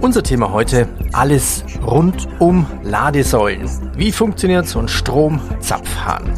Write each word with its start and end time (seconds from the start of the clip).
Unser 0.00 0.22
Thema 0.22 0.50
heute, 0.50 0.88
alles 1.12 1.62
rund 1.86 2.26
um 2.38 2.66
Ladesäulen. 2.82 3.68
Wie 3.96 4.12
funktioniert 4.12 4.66
so 4.66 4.78
ein 4.78 4.88
Stromzapfhahn? 4.88 6.32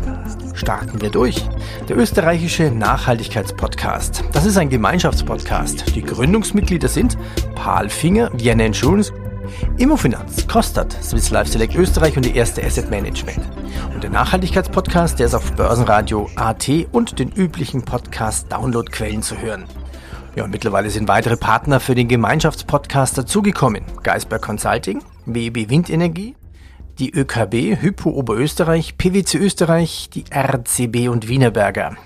Starten 0.54 1.00
wir 1.00 1.10
durch. 1.10 1.48
Der 1.88 1.96
österreichische 1.96 2.72
Nachhaltigkeitspodcast. 2.72 4.24
Das 4.32 4.46
ist 4.46 4.56
ein 4.56 4.68
Gemeinschaftspodcast. 4.68 5.94
Die 5.94 6.02
Gründungsmitglieder 6.02 6.88
sind 6.88 7.16
Paul 7.54 7.88
Finger, 7.88 8.30
Vienna 8.34 8.64
Insurance, 8.64 9.12
Immofinanz, 9.78 10.48
Kostat, 10.48 10.92
Swiss 11.00 11.30
Life 11.30 11.52
Select 11.52 11.76
Österreich 11.76 12.16
und 12.16 12.24
die 12.24 12.34
erste 12.34 12.64
Asset 12.64 12.90
Management. 12.90 13.48
Und 13.94 14.02
der 14.02 14.10
Nachhaltigkeitspodcast, 14.10 15.20
der 15.20 15.26
ist 15.26 15.34
auf 15.34 15.52
Börsenradio 15.52 16.28
AT 16.34 16.68
und 16.90 17.20
den 17.20 17.30
üblichen 17.30 17.82
Podcast-Downloadquellen 17.82 19.22
zu 19.22 19.38
hören. 19.38 19.66
Ja, 20.34 20.44
und 20.44 20.50
mittlerweile 20.50 20.88
sind 20.88 21.08
weitere 21.08 21.36
Partner 21.36 21.78
für 21.78 21.94
den 21.94 22.08
Gemeinschaftspodcast 22.08 23.18
dazugekommen. 23.18 23.84
Geisberg 24.02 24.40
Consulting, 24.40 25.02
WEB 25.26 25.68
Windenergie, 25.68 26.36
die 26.98 27.10
ÖKB, 27.10 27.82
Hypo 27.82 28.10
Oberösterreich, 28.10 28.96
PwC 28.96 29.36
Österreich, 29.36 30.08
die 30.10 30.24
RCB 30.30 31.08
und 31.10 31.28
Wienerberger. 31.28 31.96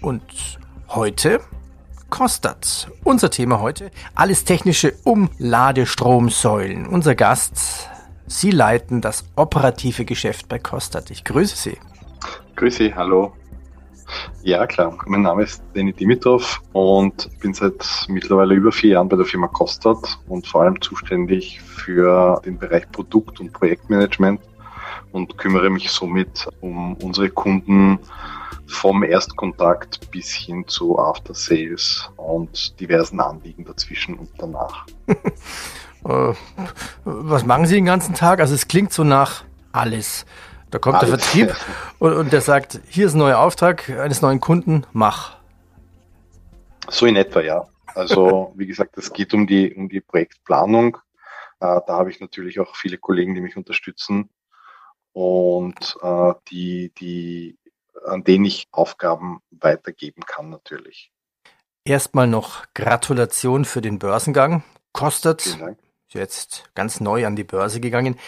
Und 0.00 0.22
heute 0.88 1.40
Kostat. 2.10 2.88
Unser 3.04 3.30
Thema 3.30 3.60
heute, 3.60 3.92
alles 4.16 4.44
Technische 4.44 4.94
um 5.04 5.30
Ladestromsäulen. 5.38 6.86
Unser 6.86 7.14
Gast, 7.14 7.88
Sie 8.26 8.50
leiten 8.50 9.00
das 9.00 9.24
operative 9.36 10.04
Geschäft 10.04 10.48
bei 10.48 10.58
Kostat. 10.58 11.10
Ich 11.10 11.22
grüße 11.22 11.56
Sie. 11.56 11.78
Grüße 12.56 12.94
hallo. 12.96 13.32
Ja, 14.42 14.66
klar. 14.66 14.96
Mein 15.06 15.22
Name 15.22 15.44
ist 15.44 15.62
Deni 15.74 15.92
Dimitrov 15.92 16.60
und 16.72 17.30
bin 17.40 17.54
seit 17.54 18.06
mittlerweile 18.08 18.54
über 18.54 18.72
vier 18.72 18.90
Jahren 18.90 19.08
bei 19.08 19.16
der 19.16 19.24
Firma 19.24 19.48
Kostat 19.48 20.18
und 20.28 20.46
vor 20.46 20.62
allem 20.62 20.80
zuständig 20.80 21.60
für 21.60 22.40
den 22.44 22.58
Bereich 22.58 22.90
Produkt- 22.90 23.40
und 23.40 23.52
Projektmanagement 23.52 24.40
und 25.12 25.38
kümmere 25.38 25.70
mich 25.70 25.90
somit 25.90 26.48
um 26.60 26.94
unsere 26.94 27.30
Kunden 27.30 27.98
vom 28.66 29.02
Erstkontakt 29.02 30.10
bis 30.10 30.32
hin 30.32 30.64
zu 30.66 30.98
After 30.98 31.34
Sales 31.34 32.10
und 32.16 32.78
diversen 32.80 33.20
Anliegen 33.20 33.64
dazwischen 33.64 34.14
und 34.14 34.30
danach. 34.38 34.86
Äh, 36.06 36.34
was 37.04 37.46
machen 37.46 37.64
Sie 37.64 37.76
den 37.76 37.86
ganzen 37.86 38.14
Tag? 38.14 38.38
Also 38.40 38.54
es 38.54 38.68
klingt 38.68 38.92
so 38.92 39.04
nach 39.04 39.42
alles. 39.72 40.26
Da 40.74 40.80
kommt 40.80 40.96
Alles. 40.96 41.10
der 41.10 41.18
Vertrieb 41.20 41.56
und, 42.00 42.14
und 42.14 42.32
der 42.32 42.40
sagt, 42.40 42.80
hier 42.88 43.06
ist 43.06 43.14
ein 43.14 43.18
neuer 43.18 43.38
Auftrag 43.38 43.88
eines 43.90 44.22
neuen 44.22 44.40
Kunden, 44.40 44.84
mach. 44.92 45.36
So 46.88 47.06
in 47.06 47.14
etwa, 47.14 47.42
ja. 47.42 47.68
Also 47.94 48.52
wie 48.56 48.66
gesagt, 48.66 48.98
es 48.98 49.12
geht 49.12 49.34
um 49.34 49.46
die, 49.46 49.72
um 49.72 49.88
die 49.88 50.00
Projektplanung. 50.00 50.96
Äh, 51.60 51.78
da 51.86 51.86
habe 51.86 52.10
ich 52.10 52.18
natürlich 52.18 52.58
auch 52.58 52.74
viele 52.74 52.98
Kollegen, 52.98 53.36
die 53.36 53.40
mich 53.40 53.56
unterstützen 53.56 54.30
und 55.12 55.96
äh, 56.02 56.32
die, 56.48 56.92
die, 56.98 57.56
an 58.04 58.24
denen 58.24 58.44
ich 58.44 58.66
Aufgaben 58.72 59.42
weitergeben 59.52 60.22
kann 60.26 60.50
natürlich. 60.50 61.12
Erstmal 61.84 62.26
noch 62.26 62.64
Gratulation 62.74 63.64
für 63.64 63.80
den 63.80 64.00
Börsengang. 64.00 64.64
Kostet 64.92 65.56
jetzt 66.08 66.64
ganz 66.74 66.98
neu 66.98 67.26
an 67.26 67.36
die 67.36 67.44
Börse 67.44 67.78
gegangen. 67.78 68.18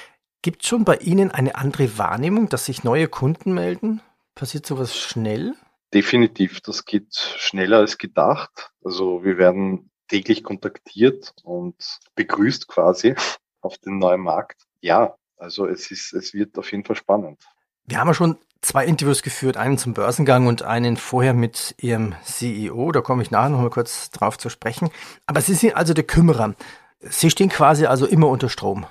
Gibt 0.46 0.62
es 0.62 0.68
schon 0.68 0.84
bei 0.84 0.98
Ihnen 0.98 1.32
eine 1.32 1.56
andere 1.56 1.98
Wahrnehmung, 1.98 2.48
dass 2.48 2.66
sich 2.66 2.84
neue 2.84 3.08
Kunden 3.08 3.52
melden? 3.52 4.00
Passiert 4.36 4.64
sowas 4.64 4.96
schnell? 4.96 5.54
Definitiv, 5.92 6.60
das 6.60 6.84
geht 6.84 7.16
schneller 7.16 7.78
als 7.78 7.98
gedacht. 7.98 8.70
Also 8.84 9.24
wir 9.24 9.38
werden 9.38 9.90
täglich 10.06 10.44
kontaktiert 10.44 11.34
und 11.42 11.74
begrüßt 12.14 12.68
quasi 12.68 13.16
auf 13.60 13.76
den 13.78 13.98
neuen 13.98 14.20
Markt. 14.20 14.62
Ja, 14.80 15.16
also 15.36 15.66
es 15.66 15.90
ist, 15.90 16.12
es 16.12 16.32
wird 16.32 16.56
auf 16.58 16.70
jeden 16.70 16.84
Fall 16.84 16.94
spannend. 16.94 17.42
Wir 17.86 17.98
haben 17.98 18.06
ja 18.06 18.14
schon 18.14 18.38
zwei 18.62 18.86
Interviews 18.86 19.22
geführt, 19.22 19.56
einen 19.56 19.78
zum 19.78 19.94
Börsengang 19.94 20.46
und 20.46 20.62
einen 20.62 20.96
vorher 20.96 21.34
mit 21.34 21.74
Ihrem 21.80 22.14
CEO. 22.22 22.92
Da 22.92 23.00
komme 23.00 23.24
ich 23.24 23.32
nachher 23.32 23.48
noch 23.48 23.62
mal 23.62 23.70
kurz 23.70 24.12
drauf 24.12 24.38
zu 24.38 24.48
sprechen. 24.48 24.90
Aber 25.26 25.40
Sie 25.40 25.54
sind 25.54 25.74
also 25.74 25.92
der 25.92 26.04
Kümmerer. 26.04 26.54
Sie 27.00 27.30
stehen 27.30 27.48
quasi 27.48 27.86
also 27.86 28.06
immer 28.06 28.28
unter 28.28 28.48
Strom. 28.48 28.86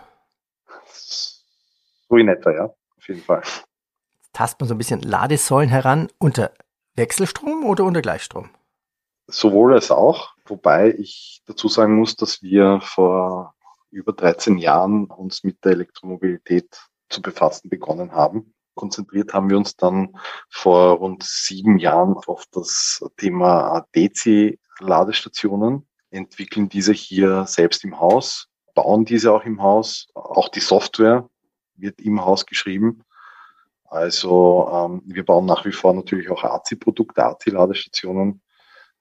So 2.10 2.18
in 2.18 2.28
etwa, 2.28 2.52
ja, 2.52 2.66
auf 2.66 3.08
jeden 3.08 3.22
Fall. 3.22 3.42
Tastet 4.34 4.60
man 4.60 4.68
so 4.68 4.76
ein 4.76 4.78
bisschen 4.78 5.02
Ladesäulen 5.02 5.70
heran 5.70 6.10
unter 6.20 6.52
Wechselstrom 6.96 7.66
oder 7.66 7.84
unter 7.84 8.02
Gleichstrom? 8.02 8.50
Sowohl 9.28 9.74
als 9.74 9.92
auch, 9.92 10.36
wobei 10.46 10.94
ich 10.94 11.42
dazu 11.46 11.68
sagen 11.68 11.96
muss, 11.96 12.16
dass 12.16 12.44
wir 12.44 12.80
vor 12.82 13.56
über 13.92 14.14
13 14.14 14.58
Jahren 14.58 15.06
uns 15.06 15.44
mit 15.44 15.64
der 15.64 15.72
Elektromobilität 15.72 16.78
zu 17.10 17.22
befassen 17.22 17.70
begonnen 17.70 18.12
haben. 18.12 18.54
Konzentriert 18.76 19.34
haben 19.34 19.50
wir 19.50 19.58
uns 19.58 19.76
dann 19.78 20.18
vor 20.50 20.98
rund 20.98 21.24
sieben 21.24 21.78
Jahren 21.78 22.16
auf 22.28 22.44
das 22.52 23.04
Thema 23.16 23.86
DC-Ladestationen, 23.96 25.88
entwickeln 26.10 26.68
diese 26.68 26.92
hier 26.92 27.46
selbst 27.46 27.84
im 27.86 28.00
Haus, 28.00 28.50
bauen 28.74 29.06
diese 29.06 29.32
auch 29.32 29.46
im 29.46 29.62
Haus, 29.62 30.08
auch 30.14 30.50
die 30.50 30.60
Software 30.60 31.30
wird 31.78 32.02
im 32.02 32.24
Haus 32.24 32.46
geschrieben. 32.46 33.04
Also 33.86 34.70
ähm, 34.74 35.02
wir 35.06 35.24
bauen 35.24 35.46
nach 35.46 35.66
wie 35.66 35.72
vor 35.72 35.94
natürlich 35.94 36.30
auch 36.30 36.44
AC-Produkte, 36.44 37.24
AC-Ladestationen, 37.24 38.42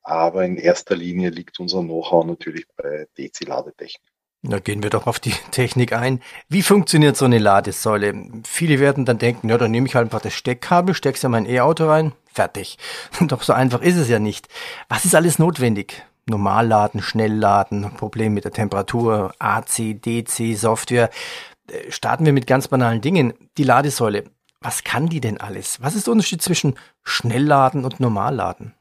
aber 0.02 0.44
in 0.44 0.56
erster 0.56 0.94
Linie 0.94 1.30
liegt 1.30 1.58
unser 1.58 1.80
Know-how 1.80 2.24
natürlich 2.26 2.66
bei 2.76 3.06
DC-Ladetechnik. 3.16 4.14
Da 4.46 4.58
gehen 4.58 4.82
wir 4.82 4.90
doch 4.90 5.06
auf 5.06 5.18
die 5.18 5.32
Technik 5.50 5.94
ein. 5.94 6.20
Wie 6.48 6.62
funktioniert 6.62 7.16
so 7.16 7.24
eine 7.24 7.38
Ladesäule? 7.38 8.14
Viele 8.46 8.78
werden 8.78 9.06
dann 9.06 9.18
denken, 9.18 9.48
ja, 9.48 9.56
dann 9.56 9.70
nehme 9.70 9.86
ich 9.86 9.94
halt 9.94 10.04
einfach 10.04 10.20
das 10.20 10.34
Steckkabel, 10.34 10.94
steck's 10.94 11.22
ja 11.22 11.30
mein 11.30 11.46
E-Auto 11.46 11.86
rein, 11.86 12.12
fertig. 12.26 12.76
Doch 13.20 13.42
so 13.42 13.54
einfach 13.54 13.80
ist 13.80 13.96
es 13.96 14.08
ja 14.08 14.18
nicht. 14.18 14.48
Was 14.88 15.06
ist 15.06 15.14
alles 15.14 15.38
notwendig? 15.38 16.04
Normalladen, 16.26 17.02
Schnellladen, 17.02 17.94
Problem 17.96 18.34
mit 18.34 18.44
der 18.44 18.52
Temperatur, 18.52 19.34
AC, 19.38 20.00
DC, 20.00 20.56
Software. 20.56 21.10
Äh, 21.68 21.90
starten 21.90 22.24
wir 22.24 22.32
mit 22.32 22.46
ganz 22.46 22.68
banalen 22.68 23.00
Dingen. 23.00 23.34
Die 23.56 23.64
Ladesäule. 23.64 24.24
Was 24.60 24.82
kann 24.82 25.08
die 25.08 25.20
denn 25.20 25.38
alles? 25.38 25.82
Was 25.82 25.94
ist 25.94 26.06
der 26.06 26.12
Unterschied 26.12 26.40
zwischen 26.40 26.78
Schnellladen 27.02 27.84
und 27.84 28.00
Normalladen? 28.00 28.74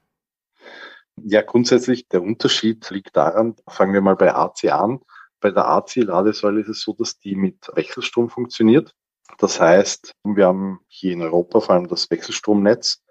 Ja, 1.17 1.41
grundsätzlich 1.41 2.07
der 2.07 2.23
Unterschied 2.23 2.89
liegt 2.89 3.15
daran, 3.15 3.55
fangen 3.67 3.93
wir 3.93 4.01
mal 4.01 4.15
bei 4.15 4.33
AC 4.33 4.65
an. 4.71 5.01
Bei 5.39 5.51
der 5.51 5.67
AC-Ladesäule 5.67 6.61
ist 6.61 6.69
es 6.69 6.81
so, 6.81 6.93
dass 6.93 7.19
die 7.19 7.35
mit 7.35 7.69
Wechselstrom 7.73 8.29
funktioniert. 8.29 8.95
Das 9.37 9.59
heißt, 9.59 10.13
wir 10.23 10.47
haben 10.47 10.79
hier 10.87 11.13
in 11.13 11.21
Europa 11.21 11.59
vor 11.59 11.75
allem 11.75 11.87
das 11.87 12.09
Wechselstromnetz. 12.09 13.01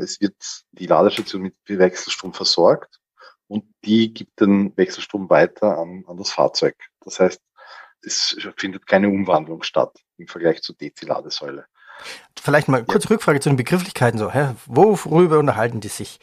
Es 0.00 0.20
wird 0.20 0.36
die 0.72 0.86
Ladestation 0.86 1.42
mit 1.42 1.54
Wechselstrom 1.66 2.32
versorgt 2.32 3.00
und 3.48 3.64
die 3.84 4.12
gibt 4.12 4.40
den 4.40 4.76
Wechselstrom 4.76 5.28
weiter 5.28 5.78
an, 5.78 6.04
an 6.06 6.16
das 6.16 6.30
Fahrzeug. 6.30 6.76
Das 7.00 7.20
heißt, 7.20 7.40
es 8.02 8.36
findet 8.56 8.86
keine 8.86 9.08
Umwandlung 9.08 9.62
statt 9.62 9.98
im 10.18 10.26
Vergleich 10.26 10.62
zur 10.62 10.76
DC-Ladesäule. 10.76 11.66
Vielleicht 12.40 12.68
mal 12.68 12.84
kurz 12.84 13.04
ja. 13.04 13.10
Rückfrage 13.10 13.40
zu 13.40 13.48
den 13.48 13.56
Begrifflichkeiten 13.56 14.18
so. 14.18 14.32
Hä? 14.32 14.54
Worüber 14.66 15.38
unterhalten 15.38 15.80
die 15.80 15.88
sich? 15.88 16.18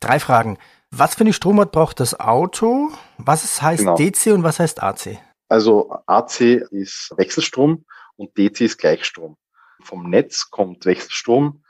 Drei 0.00 0.18
Fragen. 0.18 0.58
Was 0.90 1.14
für 1.14 1.20
eine 1.20 1.32
Stromart 1.32 1.72
braucht 1.72 2.00
das 2.00 2.18
Auto? 2.18 2.90
Was 3.18 3.62
heißt 3.62 3.80
genau. 3.80 3.96
DC 3.96 4.26
und 4.32 4.42
was 4.42 4.58
heißt 4.58 4.82
AC? 4.82 5.18
Also 5.48 5.92
AC 6.06 6.40
ist 6.70 7.12
Wechselstrom 7.16 7.84
und 8.16 8.36
DC 8.36 8.62
ist 8.62 8.78
Gleichstrom. 8.78 9.36
Vom 9.82 10.10
Netz 10.10 10.50
kommt 10.50 10.86
Wechselstrom 10.86 11.62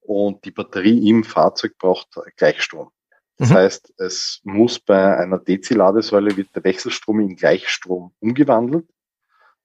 und 0.00 0.44
die 0.44 0.50
Batterie 0.50 1.08
im 1.08 1.24
Fahrzeug 1.24 1.76
braucht 1.78 2.08
Gleichstrom. 2.36 2.90
Das 3.38 3.50
mhm. 3.50 3.54
heißt, 3.54 3.94
es 3.98 4.40
muss 4.44 4.78
bei 4.78 5.16
einer 5.16 5.38
DC-Ladesäule 5.38 6.36
wird 6.36 6.54
der 6.54 6.64
Wechselstrom 6.64 7.20
in 7.20 7.36
Gleichstrom 7.36 8.14
umgewandelt 8.20 8.88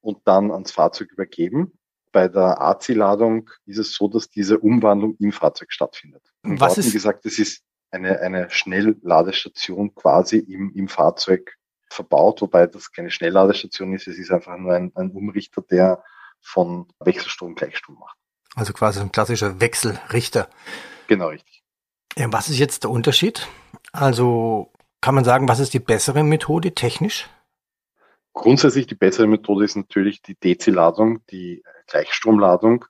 und 0.02 0.18
dann 0.24 0.50
ans 0.50 0.72
Fahrzeug 0.72 1.10
übergeben. 1.12 1.78
Bei 2.12 2.28
der 2.28 2.60
AC-Ladung 2.60 3.48
ist 3.64 3.78
es 3.78 3.94
so, 3.94 4.06
dass 4.06 4.28
diese 4.28 4.58
Umwandlung 4.58 5.16
im 5.18 5.32
Fahrzeug 5.32 5.72
stattfindet. 5.72 6.22
Und 6.42 6.60
Was 6.60 6.76
ist 6.76 6.92
gesagt, 6.92 7.24
es 7.24 7.38
ist 7.38 7.62
eine, 7.90 8.20
eine 8.20 8.50
Schnellladestation 8.50 9.94
quasi 9.94 10.38
im, 10.38 10.72
im 10.74 10.88
Fahrzeug 10.88 11.56
verbaut, 11.88 12.42
wobei 12.42 12.66
das 12.66 12.92
keine 12.92 13.10
Schnellladestation 13.10 13.94
ist. 13.94 14.08
Es 14.08 14.18
ist 14.18 14.30
einfach 14.30 14.56
nur 14.58 14.74
ein, 14.74 14.92
ein 14.94 15.10
Umrichter, 15.10 15.62
der 15.62 16.02
von 16.40 16.88
Wechselstrom 17.00 17.54
Gleichstrom 17.54 17.98
macht. 17.98 18.16
Also 18.54 18.72
quasi 18.72 19.00
ein 19.00 19.12
klassischer 19.12 19.60
Wechselrichter. 19.60 20.48
Genau 21.06 21.28
richtig. 21.28 21.62
Ja, 22.16 22.30
was 22.32 22.50
ist 22.50 22.58
jetzt 22.58 22.84
der 22.84 22.90
Unterschied? 22.90 23.48
Also 23.92 24.70
kann 25.00 25.14
man 25.14 25.24
sagen, 25.24 25.48
was 25.48 25.60
ist 25.60 25.74
die 25.74 25.78
bessere 25.78 26.22
Methode 26.22 26.74
technisch? 26.74 27.28
Grundsätzlich 28.32 28.86
die 28.86 28.94
bessere 28.94 29.26
Methode 29.26 29.64
ist 29.64 29.76
natürlich 29.76 30.22
die 30.22 30.36
DC-Ladung, 30.36 31.24
die 31.26 31.62
Gleichstromladung, 31.86 32.86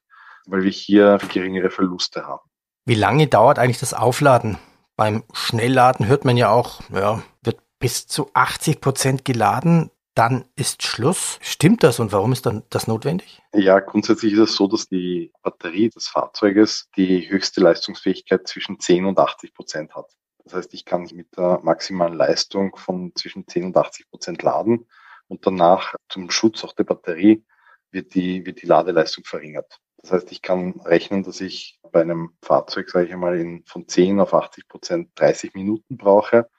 weil 0.46 0.62
wir 0.62 0.70
hier 0.70 1.18
geringere 1.32 1.70
Verluste 1.70 2.26
haben. 2.26 2.48
Wie 2.84 2.94
lange 2.94 3.26
dauert 3.26 3.58
eigentlich 3.58 3.80
das 3.80 3.94
Aufladen? 3.94 4.58
Beim 4.96 5.24
Schnellladen 5.32 6.06
hört 6.06 6.24
man 6.24 6.36
ja 6.36 6.50
auch, 6.50 6.80
ja, 6.92 7.22
wird 7.42 7.60
bis 7.78 8.06
zu 8.06 8.30
80 8.34 8.80
Prozent 8.80 9.24
geladen, 9.24 9.90
dann 10.14 10.44
ist 10.56 10.82
Schluss. 10.82 11.38
Stimmt 11.40 11.82
das 11.82 11.98
und 11.98 12.12
warum 12.12 12.32
ist 12.32 12.46
dann 12.46 12.62
das 12.70 12.86
notwendig? 12.86 13.40
Ja, 13.54 13.80
grundsätzlich 13.80 14.34
ist 14.34 14.38
es 14.40 14.54
so, 14.54 14.68
dass 14.68 14.88
die 14.88 15.32
Batterie 15.42 15.88
des 15.88 16.08
Fahrzeuges 16.08 16.88
die 16.96 17.28
höchste 17.28 17.60
Leistungsfähigkeit 17.60 18.46
zwischen 18.46 18.78
10 18.78 19.06
und 19.06 19.18
80 19.18 19.54
Prozent 19.54 19.94
hat. 19.94 20.12
Das 20.44 20.54
heißt, 20.54 20.74
ich 20.74 20.84
kann 20.84 21.08
mit 21.14 21.36
der 21.36 21.60
maximalen 21.62 22.14
Leistung 22.14 22.76
von 22.76 23.12
zwischen 23.14 23.46
10 23.46 23.66
und 23.66 23.76
80 23.76 24.10
Prozent 24.10 24.42
laden 24.42 24.86
und 25.32 25.46
danach 25.46 25.94
zum 26.10 26.30
Schutz 26.30 26.62
auch 26.62 26.74
der 26.74 26.84
Batterie 26.84 27.42
wird 27.90 28.14
die, 28.14 28.44
wird 28.44 28.60
die 28.60 28.66
Ladeleistung 28.66 29.24
verringert. 29.24 29.80
Das 29.96 30.12
heißt, 30.12 30.30
ich 30.30 30.42
kann 30.42 30.78
rechnen, 30.84 31.22
dass 31.22 31.40
ich 31.40 31.80
bei 31.90 32.02
einem 32.02 32.36
Fahrzeug, 32.42 32.90
sage 32.90 33.06
ich 33.06 33.12
einmal, 33.14 33.38
in, 33.38 33.64
von 33.64 33.88
10 33.88 34.20
auf 34.20 34.34
80 34.34 34.68
Prozent 34.68 35.10
30 35.14 35.54
Minuten 35.54 35.96
brauche. 35.96 36.50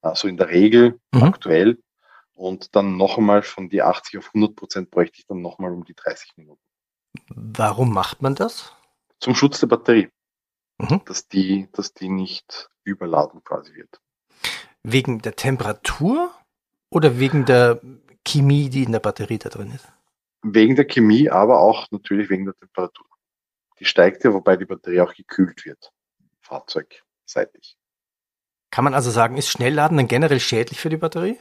Also 0.00 0.26
in 0.26 0.36
der 0.36 0.48
Regel 0.48 0.98
mhm. 1.12 1.22
aktuell. 1.22 1.78
Und 2.34 2.74
dann 2.74 2.96
noch 2.96 3.18
einmal 3.18 3.42
von 3.42 3.68
die 3.68 3.82
80 3.82 4.18
auf 4.18 4.26
100 4.34 4.56
Prozent 4.56 4.90
bräuchte 4.90 5.18
ich 5.20 5.26
dann 5.28 5.40
noch 5.40 5.60
mal 5.60 5.72
um 5.72 5.84
die 5.84 5.94
30 5.94 6.32
Minuten. 6.38 6.62
Warum 7.28 7.92
macht 7.92 8.20
man 8.20 8.34
das? 8.34 8.72
Zum 9.20 9.36
Schutz 9.36 9.60
der 9.60 9.68
Batterie. 9.68 10.08
Mhm. 10.78 11.02
Dass 11.04 11.28
die, 11.28 11.68
dass 11.70 11.94
die 11.94 12.08
nicht 12.08 12.68
überladen 12.82 13.44
quasi 13.44 13.74
wird. 13.76 14.00
Wegen 14.82 15.20
der 15.20 15.36
Temperatur 15.36 16.34
oder 16.90 17.18
wegen 17.20 17.44
der 17.44 17.80
Chemie, 18.28 18.68
die 18.68 18.84
in 18.84 18.92
der 18.92 19.00
Batterie 19.00 19.38
da 19.38 19.48
drin 19.48 19.72
ist? 19.74 19.88
Wegen 20.42 20.76
der 20.76 20.84
Chemie, 20.84 21.30
aber 21.30 21.60
auch 21.60 21.90
natürlich 21.90 22.30
wegen 22.30 22.44
der 22.44 22.54
Temperatur. 22.54 23.06
Die 23.80 23.84
steigt 23.84 24.24
ja, 24.24 24.32
wobei 24.32 24.56
die 24.56 24.66
Batterie 24.66 25.00
auch 25.00 25.14
gekühlt 25.14 25.64
wird. 25.64 25.92
Fahrzeugseitig. 26.40 27.76
Kann 28.70 28.84
man 28.84 28.94
also 28.94 29.10
sagen, 29.10 29.36
ist 29.36 29.48
Schnellladen 29.48 29.96
dann 29.96 30.08
generell 30.08 30.40
schädlich 30.40 30.80
für 30.80 30.90
die 30.90 30.96
Batterie? 30.96 31.38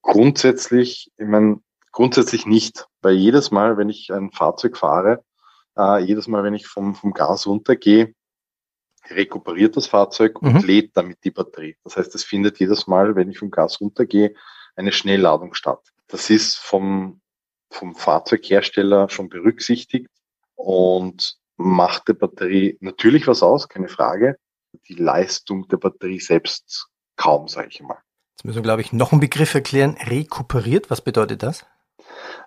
Grundsätzlich, 0.00 1.12
ich 1.16 1.26
meine, 1.26 1.60
grundsätzlich 1.92 2.46
nicht. 2.46 2.86
Weil 3.02 3.14
jedes 3.14 3.50
Mal, 3.50 3.76
wenn 3.76 3.90
ich 3.90 4.12
ein 4.12 4.32
Fahrzeug 4.32 4.76
fahre, 4.76 5.22
äh, 5.76 6.02
jedes 6.02 6.28
Mal, 6.28 6.42
wenn 6.44 6.54
ich 6.54 6.66
vom, 6.66 6.94
vom 6.94 7.12
Gas 7.12 7.46
runtergehe, 7.46 8.14
rekuperiert 9.10 9.76
das 9.76 9.86
Fahrzeug 9.86 10.40
und 10.40 10.54
mhm. 10.54 10.60
lädt 10.60 10.96
damit 10.96 11.18
die 11.24 11.30
Batterie. 11.30 11.76
Das 11.84 11.96
heißt, 11.96 12.14
es 12.14 12.24
findet 12.24 12.58
jedes 12.58 12.86
Mal, 12.86 13.16
wenn 13.16 13.30
ich 13.30 13.38
vom 13.38 13.50
Gas 13.50 13.80
runtergehe, 13.80 14.34
eine 14.76 14.92
Schnellladung 14.92 15.54
statt. 15.54 15.91
Das 16.12 16.28
ist 16.28 16.58
vom, 16.58 17.22
vom 17.70 17.94
Fahrzeughersteller 17.94 19.08
schon 19.08 19.30
berücksichtigt 19.30 20.10
und 20.54 21.38
macht 21.56 22.06
der 22.06 22.12
Batterie 22.12 22.76
natürlich 22.80 23.26
was 23.26 23.42
aus, 23.42 23.66
keine 23.66 23.88
Frage. 23.88 24.36
Die 24.88 24.94
Leistung 24.94 25.66
der 25.68 25.78
Batterie 25.78 26.20
selbst 26.20 26.88
kaum, 27.16 27.48
sage 27.48 27.68
ich 27.70 27.80
mal. 27.80 27.96
Jetzt 28.36 28.44
müssen 28.44 28.56
wir, 28.56 28.62
glaube 28.62 28.82
ich, 28.82 28.92
noch 28.92 29.12
einen 29.12 29.22
Begriff 29.22 29.54
erklären. 29.54 29.96
Rekuperiert, 30.02 30.90
was 30.90 31.00
bedeutet 31.00 31.42
das? 31.42 31.64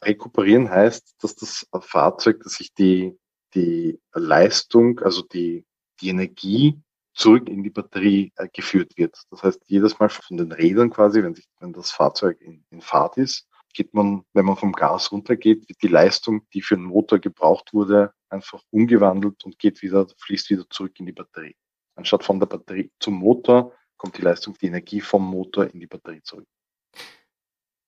Rekuperieren 0.04 0.70
heißt, 0.70 1.16
dass 1.24 1.34
das 1.34 1.68
Fahrzeug, 1.80 2.44
dass 2.44 2.54
sich 2.54 2.72
die, 2.76 3.18
die 3.56 4.00
Leistung, 4.14 5.00
also 5.00 5.24
die, 5.24 5.66
die 6.02 6.10
Energie 6.10 6.80
zurück 7.16 7.50
in 7.50 7.64
die 7.64 7.72
Batterie 7.72 8.32
äh, 8.36 8.48
geführt 8.54 8.92
wird. 8.96 9.18
Das 9.32 9.42
heißt, 9.42 9.62
jedes 9.66 9.98
Mal 9.98 10.10
von 10.10 10.38
den 10.38 10.52
Rädern 10.52 10.92
quasi, 10.92 11.24
wenn, 11.24 11.34
sich, 11.34 11.48
wenn 11.60 11.74
das 11.74 11.90
Fahrzeug 11.90 12.40
in, 12.42 12.64
in 12.70 12.82
Fahrt 12.82 13.18
ist, 13.18 13.48
geht 13.76 13.94
man, 13.94 14.24
wenn 14.34 14.46
man 14.46 14.56
vom 14.56 14.72
Gas 14.72 15.12
runtergeht, 15.12 15.70
wird 15.70 15.84
die 15.84 15.88
Leistung, 15.88 16.48
die 16.54 16.62
für 16.62 16.76
den 16.76 16.86
Motor 16.86 17.20
gebraucht 17.20 17.74
wurde, 17.74 18.14
einfach 18.30 18.62
umgewandelt 18.72 19.44
und 19.44 19.60
geht 19.60 19.82
wieder, 19.84 20.08
fließt 20.18 20.50
wieder 20.50 20.68
zurück 20.70 21.00
in 21.00 21.06
die 21.06 21.12
Batterie. 21.12 21.56
Anstatt 21.96 22.24
von 22.24 22.40
der 22.40 22.48
Batterie 22.48 22.92
zum 23.00 23.16
Motor 23.16 23.74
kommt 23.98 24.18
die 24.18 24.22
Leistung, 24.22 24.56
die 24.60 24.68
Energie 24.68 25.02
vom 25.02 25.24
Motor 25.30 25.66
in 25.66 25.80
die 25.80 25.88
Batterie 25.88 26.22
zurück. 26.24 26.48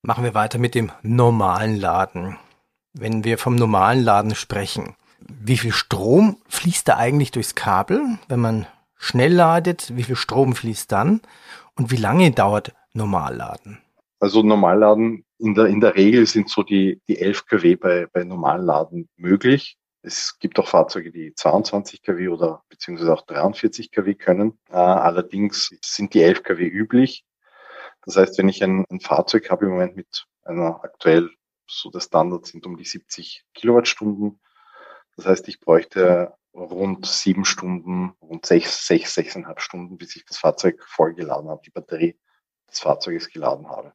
Machen 0.03 0.23
wir 0.23 0.33
weiter 0.33 0.59
mit 0.59 0.75
dem 0.75 0.91
normalen 1.01 1.77
Laden. 1.77 2.37
Wenn 2.93 3.23
wir 3.23 3.37
vom 3.37 3.55
normalen 3.55 4.03
Laden 4.03 4.35
sprechen, 4.35 4.95
wie 5.19 5.57
viel 5.57 5.73
Strom 5.73 6.37
fließt 6.47 6.87
da 6.87 6.97
eigentlich 6.97 7.31
durchs 7.31 7.55
Kabel, 7.55 8.19
wenn 8.27 8.39
man 8.39 8.67
schnell 8.95 9.33
ladet? 9.33 9.95
Wie 9.95 10.03
viel 10.03 10.15
Strom 10.15 10.55
fließt 10.55 10.91
dann? 10.91 11.21
Und 11.75 11.91
wie 11.91 11.97
lange 11.97 12.31
dauert 12.31 12.73
Normalladen? 12.93 13.79
Also 14.19 14.41
Normalladen 14.41 15.25
in 15.39 15.53
der, 15.53 15.65
in 15.67 15.81
der 15.81 15.95
Regel 15.95 16.25
sind 16.25 16.49
so 16.49 16.63
die, 16.63 17.01
die 17.07 17.19
11 17.19 17.45
kW 17.45 17.75
bei, 17.75 18.07
bei 18.07 18.23
Normalladen 18.23 19.09
möglich. 19.15 19.77
Es 20.01 20.37
gibt 20.39 20.57
auch 20.59 20.67
Fahrzeuge, 20.67 21.11
die 21.11 21.33
22 21.33 22.01
kW 22.01 22.29
oder 22.29 22.63
beziehungsweise 22.69 23.13
auch 23.13 23.25
43 23.25 23.91
kW 23.91 24.15
können. 24.15 24.57
Äh, 24.69 24.75
allerdings 24.75 25.71
sind 25.83 26.13
die 26.13 26.21
11 26.21 26.43
kW 26.43 26.65
üblich. 26.65 27.25
Das 28.05 28.15
heißt, 28.15 28.37
wenn 28.37 28.49
ich 28.49 28.63
ein, 28.63 28.85
ein 28.89 29.01
Fahrzeug 29.01 29.49
habe 29.49 29.65
im 29.65 29.71
Moment 29.71 29.95
mit 29.95 30.25
einer 30.43 30.83
aktuell 30.83 31.29
so 31.69 31.89
der 31.89 31.99
Standard 31.99 32.45
sind 32.45 32.65
um 32.65 32.77
die 32.77 32.85
70 32.85 33.43
Kilowattstunden. 33.53 34.39
Das 35.17 35.25
heißt, 35.25 35.47
ich 35.49 35.59
bräuchte 35.59 36.33
rund 36.53 37.05
sieben 37.05 37.45
Stunden, 37.45 38.13
rund 38.21 38.45
sechs, 38.45 38.87
sechs, 38.87 39.13
sechseinhalb 39.13 39.61
Stunden, 39.61 39.97
bis 39.97 40.15
ich 40.15 40.25
das 40.25 40.37
Fahrzeug 40.37 40.83
vollgeladen 40.87 41.49
habe, 41.49 41.61
die 41.65 41.71
Batterie 41.71 42.17
des 42.69 42.79
Fahrzeuges 42.79 43.29
geladen 43.29 43.69
habe. 43.69 43.93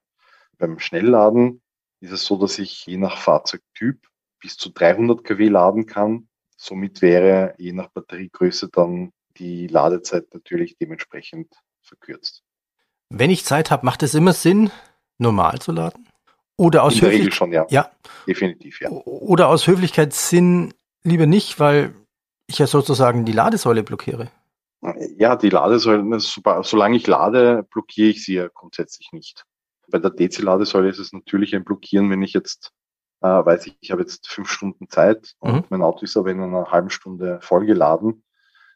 Beim 0.62 0.78
Schnellladen 0.78 1.60
ist 1.98 2.12
es 2.12 2.24
so, 2.24 2.36
dass 2.36 2.60
ich 2.60 2.86
je 2.86 2.96
nach 2.96 3.18
Fahrzeugtyp 3.18 4.06
bis 4.38 4.56
zu 4.56 4.70
300 4.70 5.24
kW 5.24 5.48
laden 5.48 5.86
kann. 5.86 6.28
Somit 6.56 7.02
wäre 7.02 7.56
je 7.58 7.72
nach 7.72 7.88
Batteriegröße 7.88 8.68
dann 8.68 9.10
die 9.38 9.66
Ladezeit 9.66 10.32
natürlich 10.32 10.76
dementsprechend 10.78 11.52
verkürzt. 11.80 12.44
Wenn 13.08 13.30
ich 13.30 13.44
Zeit 13.44 13.72
habe, 13.72 13.84
macht 13.84 14.04
es 14.04 14.14
immer 14.14 14.34
Sinn, 14.34 14.70
normal 15.18 15.58
zu 15.58 15.72
laden? 15.72 16.08
Oder 16.56 16.84
aus 16.84 16.94
In 16.94 17.00
der 17.00 17.10
Regel 17.10 17.32
schon, 17.32 17.52
ja. 17.52 17.66
ja. 17.68 17.90
Definitiv, 18.28 18.80
ja. 18.80 18.88
Oder 18.88 19.48
aus 19.48 19.66
Höflichkeitssinn 19.66 20.74
lieber 21.02 21.26
nicht, 21.26 21.58
weil 21.58 21.92
ich 22.46 22.60
ja 22.60 22.68
sozusagen 22.68 23.24
die 23.24 23.32
Ladesäule 23.32 23.82
blockiere. 23.82 24.30
Ja, 25.16 25.34
die 25.34 25.50
Ladesäule, 25.50 26.20
solange 26.20 26.96
ich 26.96 27.08
lade, 27.08 27.66
blockiere 27.68 28.10
ich 28.10 28.24
sie 28.24 28.34
ja 28.34 28.46
grundsätzlich 28.46 29.10
nicht. 29.10 29.44
Bei 29.92 29.98
der 29.98 30.10
DC-Ladesäule 30.10 30.88
ist 30.88 30.98
es 30.98 31.12
natürlich 31.12 31.54
ein 31.54 31.64
Blockieren, 31.64 32.10
wenn 32.10 32.22
ich 32.22 32.32
jetzt 32.32 32.72
äh, 33.20 33.28
weiß, 33.28 33.66
ich, 33.66 33.76
ich 33.80 33.90
habe 33.92 34.02
jetzt 34.02 34.26
fünf 34.26 34.50
Stunden 34.50 34.88
Zeit 34.88 35.34
und 35.38 35.54
mhm. 35.54 35.64
mein 35.68 35.82
Auto 35.82 36.04
ist 36.04 36.16
aber 36.16 36.30
in 36.30 36.40
einer 36.40 36.72
halben 36.72 36.90
Stunde 36.90 37.38
vollgeladen 37.42 38.24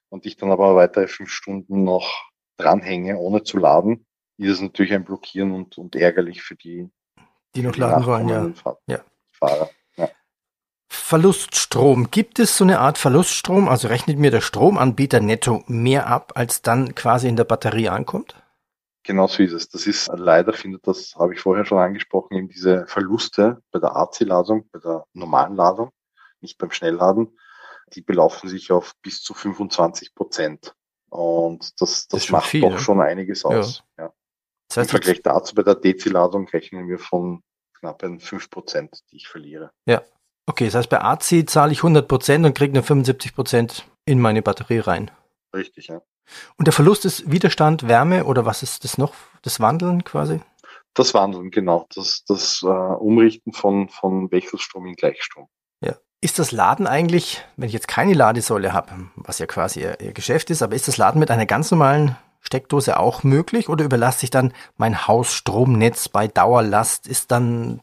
und 0.08 0.26
ich 0.26 0.36
dann 0.36 0.52
aber 0.52 0.76
weitere 0.76 1.08
fünf 1.08 1.30
Stunden 1.30 1.82
noch 1.82 2.30
dranhänge, 2.58 3.18
ohne 3.18 3.42
zu 3.42 3.58
laden, 3.58 4.06
ist 4.38 4.50
es 4.50 4.60
natürlich 4.60 4.92
ein 4.92 5.04
Blockieren 5.04 5.52
und, 5.52 5.78
und 5.78 5.96
ärgerlich 5.96 6.42
für 6.42 6.54
die, 6.54 6.88
die 7.54 7.62
noch 7.62 7.76
laden 7.76 8.06
wollen, 8.06 8.28
ja. 8.28 8.52
ja. 8.86 9.00
Fahrer. 9.32 9.70
Verluststrom. 10.88 12.10
Gibt 12.10 12.38
es 12.38 12.56
so 12.56 12.64
eine 12.64 12.80
Art 12.80 12.98
Verluststrom? 12.98 13.68
Also 13.68 13.88
rechnet 13.88 14.18
mir 14.18 14.30
der 14.30 14.40
Stromanbieter 14.40 15.20
netto 15.20 15.64
mehr 15.66 16.06
ab, 16.06 16.32
als 16.36 16.62
dann 16.62 16.94
quasi 16.94 17.28
in 17.28 17.36
der 17.36 17.44
Batterie 17.44 17.88
ankommt? 17.88 18.34
Genau 19.06 19.26
so 19.28 19.42
ist 19.42 19.52
es. 19.52 19.68
Das 19.68 19.86
ist 19.86 20.08
leider 20.12 20.52
findet 20.52 20.86
das, 20.86 21.14
habe 21.16 21.34
ich 21.34 21.40
vorher 21.40 21.64
schon 21.64 21.78
angesprochen, 21.78 22.34
eben 22.36 22.48
diese 22.48 22.86
Verluste 22.86 23.62
bei 23.70 23.78
der 23.78 23.94
AC-Ladung, 23.94 24.68
bei 24.72 24.80
der 24.80 25.06
normalen 25.12 25.54
Ladung, 25.54 25.90
nicht 26.40 26.58
beim 26.58 26.72
Schnellladen, 26.72 27.38
die 27.94 28.02
belaufen 28.02 28.48
sich 28.48 28.72
auf 28.72 28.94
bis 29.02 29.22
zu 29.22 29.32
25 29.32 30.14
Prozent. 30.14 30.74
Und 31.08 31.80
das, 31.80 32.08
das, 32.08 32.22
das 32.22 32.30
macht 32.30 32.48
viel, 32.48 32.62
doch 32.62 32.72
ja? 32.72 32.78
schon 32.78 33.00
einiges 33.00 33.44
aus. 33.44 33.84
Ja. 33.96 34.06
ja. 34.06 34.12
Das 34.68 34.78
heißt, 34.78 34.90
Im 34.90 34.90
Vergleich 34.90 35.22
dazu 35.22 35.54
bei 35.54 35.62
der 35.62 35.76
DC-Ladung 35.76 36.48
rechnen 36.48 36.88
wir 36.88 36.98
von 36.98 37.42
knapp 37.78 38.02
5 38.02 38.50
Prozent, 38.50 39.04
die 39.12 39.16
ich 39.16 39.28
verliere. 39.28 39.70
Ja, 39.86 40.02
Okay, 40.48 40.66
das 40.66 40.76
heißt, 40.76 40.90
bei 40.90 41.02
AC 41.02 41.48
zahle 41.48 41.72
ich 41.72 41.80
100% 41.80 42.46
und 42.46 42.54
kriege 42.54 42.72
nur 42.72 42.84
75% 42.84 43.82
in 44.04 44.20
meine 44.20 44.42
Batterie 44.42 44.78
rein. 44.78 45.10
Richtig, 45.52 45.88
ja. 45.88 46.00
Und 46.56 46.66
der 46.66 46.72
Verlust 46.72 47.04
ist 47.04 47.30
Widerstand, 47.30 47.88
Wärme 47.88 48.24
oder 48.24 48.46
was 48.46 48.62
ist 48.62 48.84
das 48.84 48.98
noch? 48.98 49.14
Das 49.42 49.60
Wandeln 49.60 50.04
quasi? 50.04 50.40
Das 50.94 51.12
Wandeln, 51.12 51.50
genau. 51.50 51.86
Das, 51.94 52.24
das 52.26 52.62
äh, 52.62 52.66
Umrichten 52.66 53.52
von, 53.52 53.88
von 53.88 54.30
Wechselstrom 54.30 54.86
in 54.86 54.94
Gleichstrom. 54.94 55.48
Ja. 55.80 55.94
Ist 56.22 56.38
das 56.38 56.52
Laden 56.52 56.86
eigentlich, 56.86 57.44
wenn 57.56 57.68
ich 57.68 57.74
jetzt 57.74 57.88
keine 57.88 58.14
Ladesäule 58.14 58.72
habe, 58.72 59.10
was 59.16 59.38
ja 59.38 59.46
quasi 59.46 59.80
ihr, 59.80 60.00
ihr 60.00 60.12
Geschäft 60.12 60.50
ist, 60.50 60.62
aber 60.62 60.74
ist 60.74 60.88
das 60.88 60.96
Laden 60.96 61.18
mit 61.18 61.30
einer 61.30 61.46
ganz 61.46 61.70
normalen 61.70 62.16
Steckdose 62.40 62.98
auch 62.98 63.22
möglich 63.24 63.68
oder 63.68 63.84
überlasse 63.84 64.24
ich 64.24 64.30
dann 64.30 64.54
mein 64.76 65.06
Hausstromnetz 65.06 66.08
bei 66.08 66.28
Dauerlast? 66.28 67.06
Ist 67.06 67.30
dann, 67.30 67.82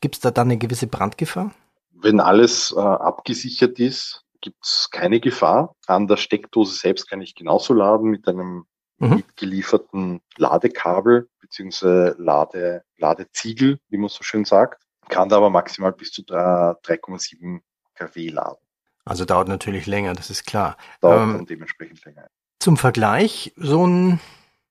gibt 0.00 0.14
es 0.16 0.20
da 0.22 0.30
dann 0.30 0.48
eine 0.48 0.56
gewisse 0.56 0.86
Brandgefahr? 0.86 1.50
Wenn 1.92 2.20
alles 2.20 2.74
äh, 2.76 2.80
abgesichert 2.80 3.78
ist, 3.78 4.23
gibt 4.44 4.62
es 4.62 4.88
keine 4.92 5.20
Gefahr. 5.20 5.74
An 5.86 6.06
der 6.06 6.18
Steckdose 6.18 6.74
selbst 6.74 7.08
kann 7.08 7.22
ich 7.22 7.34
genauso 7.34 7.72
laden 7.72 8.10
mit 8.10 8.28
einem 8.28 8.66
mhm. 8.98 9.16
mitgelieferten 9.16 10.20
Ladekabel 10.36 11.30
beziehungsweise 11.40 12.14
Lade, 12.18 12.84
Ladeziegel, 12.98 13.80
wie 13.88 13.96
man 13.96 14.10
so 14.10 14.22
schön 14.22 14.44
sagt. 14.44 14.82
Kann 15.08 15.30
da 15.30 15.38
aber 15.38 15.48
maximal 15.48 15.92
bis 15.92 16.12
zu 16.12 16.22
3,7 16.22 17.60
kW 17.94 18.28
laden. 18.28 18.58
Also 19.06 19.24
dauert 19.24 19.48
natürlich 19.48 19.86
länger, 19.86 20.12
das 20.12 20.28
ist 20.28 20.44
klar. 20.44 20.76
Dauert 21.00 21.22
ähm, 21.22 21.32
dann 21.32 21.46
dementsprechend 21.46 22.04
länger. 22.04 22.26
Zum 22.58 22.76
Vergleich, 22.76 23.54
so 23.56 23.86
ein 23.86 24.20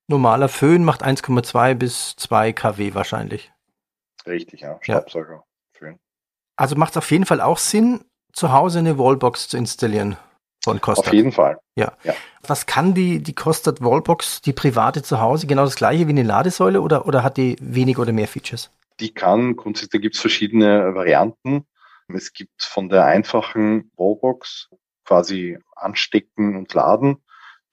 normaler 0.08 0.50
Föhn 0.50 0.84
macht 0.84 1.04
1,2 1.04 1.74
bis 1.74 2.16
2 2.18 2.54
kW 2.54 2.94
wahrscheinlich. 2.94 3.52
Richtig, 4.28 4.62
ja. 4.62 4.78
Staubsauger, 4.82 5.44
Föhn. 5.72 6.00
Also 6.56 6.76
macht 6.76 6.92
es 6.92 6.98
auf 6.98 7.10
jeden 7.10 7.26
Fall 7.26 7.42
auch 7.42 7.58
Sinn, 7.58 8.06
zu 8.34 8.52
Hause 8.52 8.80
eine 8.80 8.98
Wallbox 8.98 9.48
zu 9.48 9.58
installieren 9.58 10.18
von 10.64 10.82
Kostat. 10.82 11.08
Auf 11.08 11.14
jeden 11.14 11.32
Fall. 11.32 11.60
Ja. 11.76 11.94
ja. 12.04 12.14
Was 12.46 12.66
kann 12.66 12.94
die, 12.94 13.22
die 13.22 13.34
Kostat 13.34 13.82
Wallbox, 13.82 14.42
die 14.42 14.54
private 14.54 15.04
zu 15.04 15.22
Hause, 15.22 15.48
genau 15.48 15.64
das 15.64 15.76
gleiche 15.76 16.08
wie 16.08 16.12
eine 16.12 16.24
Ladesäule 16.24 16.82
oder, 16.82 17.06
oder 17.06 17.24
hat 17.24 17.38
die 17.38 17.56
wenig 17.62 17.98
oder 17.98 18.12
mehr 18.12 18.28
Features? 18.28 18.72
Die 19.00 19.14
kann, 19.14 19.56
grundsätzlich 19.56 20.02
gibt 20.02 20.16
es 20.16 20.22
verschiedene 20.22 20.94
Varianten. 20.96 21.66
Es 22.08 22.34
gibt 22.34 22.62
von 22.62 22.90
der 22.90 23.06
einfachen 23.06 23.92
Wallbox 23.96 24.70
quasi 25.06 25.58
anstecken 25.76 26.56
und 26.56 26.74
laden 26.74 27.18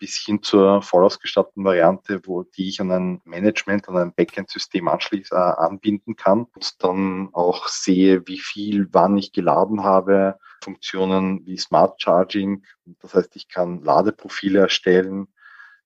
bis 0.01 0.17
hin 0.17 0.43
zur 0.43 0.83
vollausgestatteten 0.83 1.63
Variante, 1.63 2.23
wo 2.25 2.43
die 2.43 2.71
ich 2.71 2.81
an 2.81 2.91
ein 2.91 3.21
Management, 3.25 3.89
an 3.89 3.99
ein 3.99 4.15
Backend-System 4.15 4.89
anschließe, 4.89 5.35
äh, 5.35 5.39
anbinden 5.39 6.17
kann 6.17 6.47
und 6.55 6.83
dann 6.83 7.29
auch 7.33 7.69
sehe, 7.69 8.27
wie 8.27 8.39
viel, 8.39 8.89
wann 8.93 9.19
ich 9.19 9.33
geladen 9.33 9.85
habe, 9.85 10.39
Funktionen 10.63 11.45
wie 11.47 11.57
Smart 11.57 12.01
Charging. 12.01 12.65
Das 13.01 13.15
heißt, 13.15 13.37
ich 13.37 13.49
kann 13.49 13.83
Ladeprofile 13.83 14.61
erstellen. 14.61 15.29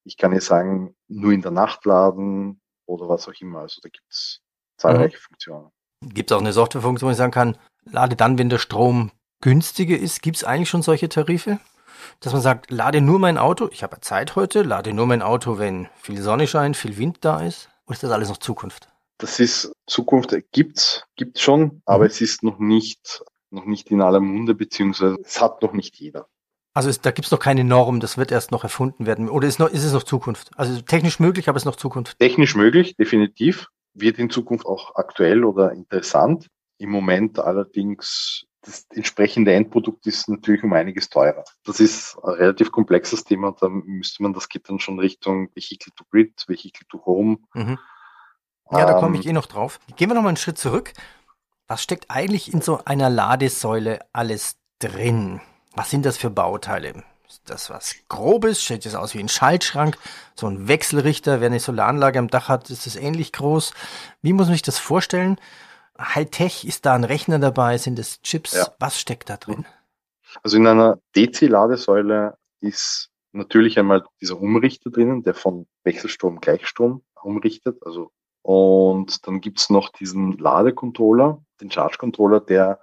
Ich 0.03 0.17
kann 0.17 0.33
jetzt 0.33 0.47
sagen, 0.47 0.95
nur 1.07 1.31
in 1.31 1.41
der 1.41 1.51
Nacht 1.51 1.85
laden 1.85 2.61
oder 2.85 3.09
was 3.09 3.27
auch 3.27 3.33
immer. 3.39 3.59
Also 3.59 3.81
da 3.81 3.89
gibt 3.89 4.07
es 4.09 4.41
zahlreiche 4.77 5.17
mhm. 5.17 5.21
Funktionen. 5.21 5.71
Gibt 6.01 6.31
es 6.31 6.35
auch 6.35 6.41
eine 6.41 6.53
Softwarefunktion, 6.53 7.07
wo 7.07 7.11
ich 7.11 7.17
sagen 7.17 7.31
kann, 7.31 7.57
lade 7.85 8.15
dann, 8.15 8.37
wenn 8.37 8.49
der 8.49 8.59
Strom 8.59 9.11
günstiger 9.41 9.97
ist. 9.97 10.21
Gibt 10.21 10.37
es 10.37 10.43
eigentlich 10.43 10.69
schon 10.69 10.81
solche 10.81 11.09
Tarife? 11.09 11.59
Dass 12.19 12.33
man 12.33 12.41
sagt, 12.41 12.71
lade 12.71 13.01
nur 13.01 13.19
mein 13.19 13.37
Auto, 13.37 13.69
ich 13.71 13.83
habe 13.83 13.99
Zeit 14.01 14.35
heute, 14.35 14.61
lade 14.61 14.93
nur 14.93 15.07
mein 15.07 15.21
Auto, 15.21 15.57
wenn 15.57 15.87
viel 15.95 16.21
Sonne 16.21 16.47
scheint, 16.47 16.77
viel 16.77 16.97
Wind 16.97 17.19
da 17.21 17.41
ist? 17.41 17.69
Oder 17.85 17.93
ist 17.93 18.03
das 18.03 18.11
alles 18.11 18.29
noch 18.29 18.37
Zukunft? 18.37 18.89
Das 19.17 19.39
ist 19.39 19.71
Zukunft, 19.87 20.35
gibt's, 20.51 21.05
gibt's 21.15 21.41
schon, 21.41 21.81
aber 21.85 22.03
mhm. 22.03 22.09
es 22.09 22.21
ist 22.21 22.43
noch 22.43 22.59
nicht, 22.59 23.23
noch 23.51 23.65
nicht 23.65 23.91
in 23.91 24.01
aller 24.01 24.19
Munde, 24.19 24.55
beziehungsweise 24.55 25.17
es 25.23 25.41
hat 25.41 25.61
noch 25.61 25.73
nicht 25.73 25.95
jeder. 25.97 26.27
Also 26.73 26.89
ist, 26.89 27.05
da 27.05 27.11
gibt's 27.11 27.31
noch 27.31 27.39
keine 27.39 27.63
Norm, 27.63 28.01
das 28.01 28.17
wird 28.17 28.31
erst 28.31 28.51
noch 28.51 28.63
erfunden 28.63 29.05
werden. 29.05 29.29
Oder 29.29 29.47
ist, 29.47 29.59
noch, 29.59 29.69
ist 29.69 29.85
es 29.85 29.93
noch 29.93 30.03
Zukunft? 30.03 30.51
Also 30.57 30.81
technisch 30.81 31.19
möglich, 31.19 31.47
aber 31.47 31.55
es 31.55 31.61
ist 31.61 31.67
noch 31.67 31.77
Zukunft. 31.77 32.19
Technisch 32.19 32.55
möglich, 32.55 32.97
definitiv. 32.97 33.67
Wird 33.93 34.19
in 34.19 34.29
Zukunft 34.29 34.65
auch 34.65 34.95
aktuell 34.95 35.45
oder 35.45 35.71
interessant. 35.71 36.47
Im 36.77 36.89
Moment 36.89 37.39
allerdings 37.39 38.45
das 38.65 38.87
entsprechende 38.89 39.53
Endprodukt 39.53 40.05
ist 40.07 40.27
natürlich 40.27 40.63
um 40.63 40.73
einiges 40.73 41.09
teurer. 41.09 41.43
Das 41.63 41.79
ist 41.79 42.17
ein 42.23 42.33
relativ 42.33 42.71
komplexes 42.71 43.23
Thema. 43.23 43.55
Da 43.59 43.69
müsste 43.69 44.23
man, 44.23 44.33
das 44.33 44.49
geht 44.49 44.67
dann 44.69 44.79
schon 44.79 44.99
Richtung 44.99 45.49
Vehicle 45.55 45.93
to 45.95 46.03
Grid, 46.11 46.43
Vehicle 46.47 46.85
to 46.89 47.05
Home. 47.05 47.37
Mhm. 47.53 47.77
Ja, 48.71 48.85
da 48.85 48.93
komme 48.99 49.17
ich 49.17 49.25
ähm, 49.25 49.31
eh 49.31 49.33
noch 49.33 49.45
drauf. 49.45 49.79
Gehen 49.95 50.09
wir 50.09 50.15
noch 50.15 50.23
mal 50.23 50.29
einen 50.29 50.37
Schritt 50.37 50.57
zurück. 50.57 50.93
Was 51.67 51.81
steckt 51.81 52.11
eigentlich 52.11 52.53
in 52.53 52.61
so 52.61 52.81
einer 52.85 53.09
Ladesäule 53.09 53.99
alles 54.13 54.57
drin? 54.79 55.41
Was 55.73 55.89
sind 55.89 56.05
das 56.05 56.17
für 56.17 56.29
Bauteile? 56.29 57.03
Ist 57.27 57.49
das 57.49 57.71
was 57.71 57.95
Grobes? 58.07 58.63
Sieht 58.63 58.85
das 58.85 58.93
aus 58.93 59.15
wie 59.15 59.19
ein 59.19 59.29
Schaltschrank? 59.29 59.97
So 60.35 60.47
ein 60.47 60.67
Wechselrichter? 60.67 61.41
Wer 61.41 61.47
eine 61.47 61.59
Solaranlage 61.59 62.19
am 62.19 62.27
Dach 62.27 62.49
hat, 62.49 62.69
ist 62.69 62.85
das 62.85 62.95
ähnlich 62.95 63.31
groß? 63.31 63.73
Wie 64.21 64.33
muss 64.33 64.45
man 64.45 64.53
sich 64.53 64.61
das 64.61 64.77
vorstellen? 64.77 65.39
Hightech, 65.99 66.65
ist 66.65 66.85
da 66.85 66.93
ein 66.93 67.03
Rechner 67.03 67.39
dabei? 67.39 67.79
Sind 67.79 67.97
es 67.97 68.21
Chips? 68.21 68.53
Ja. 68.53 68.67
Was 68.77 68.99
steckt 68.99 69.29
da 69.29 69.37
drin? 69.37 69.65
Also 70.43 70.57
in 70.57 70.67
einer 70.67 70.99
DC-Ladesäule 71.15 72.37
ist 72.59 73.09
natürlich 73.31 73.79
einmal 73.79 74.05
dieser 74.21 74.39
Umrichter 74.39 74.91
drinnen, 74.91 75.23
der 75.23 75.33
von 75.33 75.65
Wechselstrom 75.83 76.41
Gleichstrom 76.41 77.03
umrichtet. 77.23 77.83
Also 77.83 78.11
und 78.45 79.25
dann 79.25 79.41
gibt's 79.41 79.71
noch 79.71 79.89
diesen 79.89 80.37
Ladecontroller, 80.37 81.43
den 81.59 81.71
Charge 81.71 81.97
Controller, 81.97 82.39
der 82.39 82.79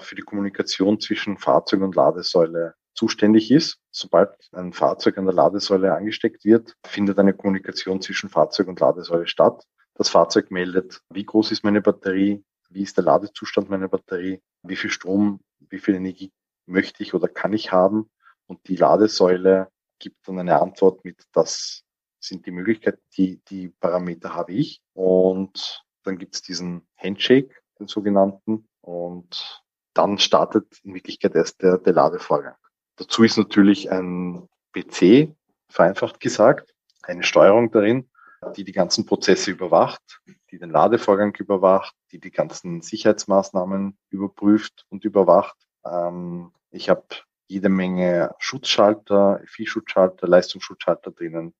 für 0.00 0.14
die 0.14 0.22
Kommunikation 0.22 1.00
zwischen 1.00 1.36
Fahrzeug 1.36 1.82
und 1.82 1.94
Ladesäule 1.94 2.76
zuständig 2.94 3.50
ist. 3.50 3.78
Sobald 3.90 4.30
ein 4.52 4.72
Fahrzeug 4.72 5.18
an 5.18 5.26
der 5.26 5.34
Ladesäule 5.34 5.94
angesteckt 5.94 6.46
wird, 6.46 6.78
findet 6.86 7.18
eine 7.18 7.34
Kommunikation 7.34 8.00
zwischen 8.00 8.30
Fahrzeug 8.30 8.68
und 8.68 8.80
Ladesäule 8.80 9.26
statt. 9.26 9.66
Das 9.96 10.08
Fahrzeug 10.08 10.50
meldet, 10.50 11.02
wie 11.10 11.26
groß 11.26 11.52
ist 11.52 11.62
meine 11.62 11.82
Batterie, 11.82 12.42
wie 12.70 12.80
ist 12.80 12.96
der 12.96 13.04
Ladezustand 13.04 13.68
meiner 13.68 13.88
Batterie, 13.88 14.40
wie 14.62 14.76
viel 14.76 14.88
Strom, 14.88 15.40
wie 15.58 15.78
viel 15.78 15.94
Energie 15.94 16.32
möchte 16.64 17.02
ich 17.02 17.12
oder 17.12 17.28
kann 17.28 17.52
ich 17.52 17.70
haben. 17.70 18.08
Und 18.46 18.66
die 18.66 18.76
Ladesäule 18.76 19.68
gibt 19.98 20.26
dann 20.26 20.38
eine 20.38 20.58
Antwort 20.58 21.04
mit, 21.04 21.22
das 21.34 21.84
sind 22.22 22.46
die 22.46 22.50
Möglichkeiten, 22.50 23.00
die, 23.16 23.40
die 23.48 23.68
Parameter 23.68 24.34
habe 24.34 24.52
ich. 24.52 24.82
Und 24.94 25.84
dann 26.04 26.18
gibt 26.18 26.34
es 26.34 26.42
diesen 26.42 26.86
Handshake, 26.96 27.54
den 27.78 27.88
sogenannten. 27.88 28.68
Und 28.80 29.62
dann 29.94 30.18
startet 30.18 30.80
in 30.82 30.94
Wirklichkeit 30.94 31.34
erst 31.34 31.62
der, 31.62 31.78
der 31.78 31.92
Ladevorgang. 31.92 32.54
Dazu 32.96 33.24
ist 33.24 33.36
natürlich 33.36 33.90
ein 33.90 34.48
PC, 34.72 35.34
vereinfacht 35.68 36.20
gesagt, 36.20 36.74
eine 37.02 37.22
Steuerung 37.24 37.70
darin, 37.70 38.08
die 38.56 38.64
die 38.64 38.72
ganzen 38.72 39.06
Prozesse 39.06 39.50
überwacht, 39.50 40.20
die 40.50 40.58
den 40.58 40.70
Ladevorgang 40.70 41.34
überwacht, 41.36 41.94
die 42.10 42.18
die 42.18 42.30
ganzen 42.30 42.82
Sicherheitsmaßnahmen 42.82 43.96
überprüft 44.10 44.84
und 44.88 45.04
überwacht. 45.04 45.56
Ähm, 45.84 46.52
ich 46.70 46.88
habe 46.88 47.04
jede 47.46 47.68
Menge 47.68 48.34
Schutzschalter, 48.38 49.40
Viehschutzschalter, 49.46 50.26
Leistungsschutzschalter 50.26 51.10
drinnen, 51.10 51.54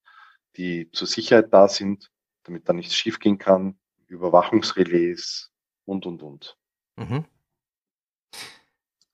die 0.57 0.91
zur 0.93 1.07
Sicherheit 1.07 1.53
da 1.53 1.69
sind, 1.69 2.11
damit 2.45 2.69
da 2.69 2.73
nichts 2.73 2.95
schiefgehen 2.95 3.39
kann, 3.39 3.79
Überwachungsrelais 4.07 5.51
und, 5.85 6.07
und, 6.07 6.23
und. 6.23 6.57
Mhm. 6.97 7.25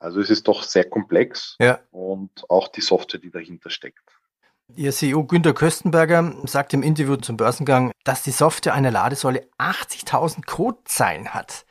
Also 0.01 0.21
es 0.21 0.31
ist 0.31 0.47
doch 0.47 0.63
sehr 0.63 0.89
komplex 0.89 1.57
ja. 1.59 1.81
und 1.91 2.49
auch 2.49 2.69
die 2.69 2.81
Software, 2.81 3.21
die 3.21 3.31
dahinter 3.31 3.71
steckt. 3.71 4.01
Ihr 4.77 4.93
CEO 4.93 5.25
Günter 5.25 5.55
Köstenberger 5.55 6.35
sagt 6.45 6.75
im 6.75 6.83
Interview 6.83 7.17
zum 7.17 7.37
Börsengang, 7.37 7.91
dass 8.05 8.23
die 8.23 8.31
Software 8.31 8.75
einer 8.75 8.91
Ladesäule 8.91 9.49
80.000 9.59 10.45
Codezeilen 10.47 11.33
hat. 11.33 11.65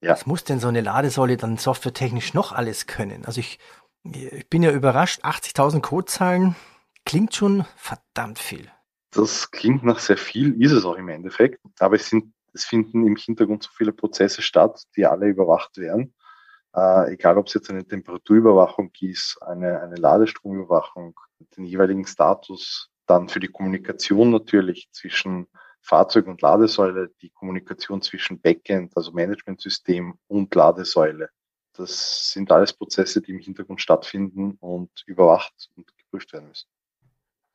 Ja. 0.00 0.10
Was 0.10 0.26
muss 0.26 0.42
denn 0.42 0.58
so 0.58 0.66
eine 0.66 0.80
Ladesäule 0.80 1.36
dann 1.36 1.56
softwaretechnisch 1.56 2.34
noch 2.34 2.52
alles 2.52 2.86
können? 2.86 3.24
Also 3.24 3.38
ich, 3.38 3.60
ich 4.02 4.48
bin 4.50 4.64
ja 4.64 4.72
überrascht, 4.72 5.24
80.000 5.24 5.80
Codezeilen 5.80 6.56
klingt 7.04 7.34
schon 7.34 7.64
verdammt 7.76 8.40
viel. 8.40 8.68
Das 9.12 9.50
klingt 9.50 9.84
nach 9.84 9.98
sehr 9.98 10.16
viel, 10.16 10.60
ist 10.62 10.72
es 10.72 10.86
auch 10.86 10.96
im 10.96 11.08
Endeffekt. 11.08 11.60
Aber 11.78 11.96
es, 11.96 12.08
sind, 12.08 12.32
es 12.54 12.64
finden 12.64 13.06
im 13.06 13.16
Hintergrund 13.16 13.62
so 13.62 13.70
viele 13.74 13.92
Prozesse 13.92 14.40
statt, 14.40 14.82
die 14.96 15.04
alle 15.04 15.28
überwacht 15.28 15.76
werden. 15.76 16.14
Äh, 16.74 17.12
egal, 17.12 17.36
ob 17.36 17.46
es 17.46 17.54
jetzt 17.54 17.68
eine 17.68 17.86
Temperaturüberwachung 17.86 18.90
ist, 19.00 19.38
eine, 19.42 19.82
eine 19.82 19.96
Ladestromüberwachung, 19.96 21.14
den 21.56 21.64
jeweiligen 21.64 22.06
Status, 22.06 22.90
dann 23.06 23.28
für 23.28 23.40
die 23.40 23.48
Kommunikation 23.48 24.30
natürlich 24.30 24.88
zwischen 24.92 25.46
Fahrzeug 25.82 26.26
und 26.28 26.40
Ladesäule, 26.40 27.10
die 27.20 27.30
Kommunikation 27.30 28.00
zwischen 28.00 28.40
Backend, 28.40 28.96
also 28.96 29.12
Managementsystem 29.12 30.14
und 30.28 30.54
Ladesäule. 30.54 31.28
Das 31.74 32.32
sind 32.32 32.50
alles 32.50 32.72
Prozesse, 32.72 33.20
die 33.20 33.32
im 33.32 33.40
Hintergrund 33.40 33.82
stattfinden 33.82 34.56
und 34.60 34.90
überwacht 35.06 35.70
und 35.76 35.92
geprüft 35.98 36.32
werden 36.32 36.48
müssen. 36.48 36.68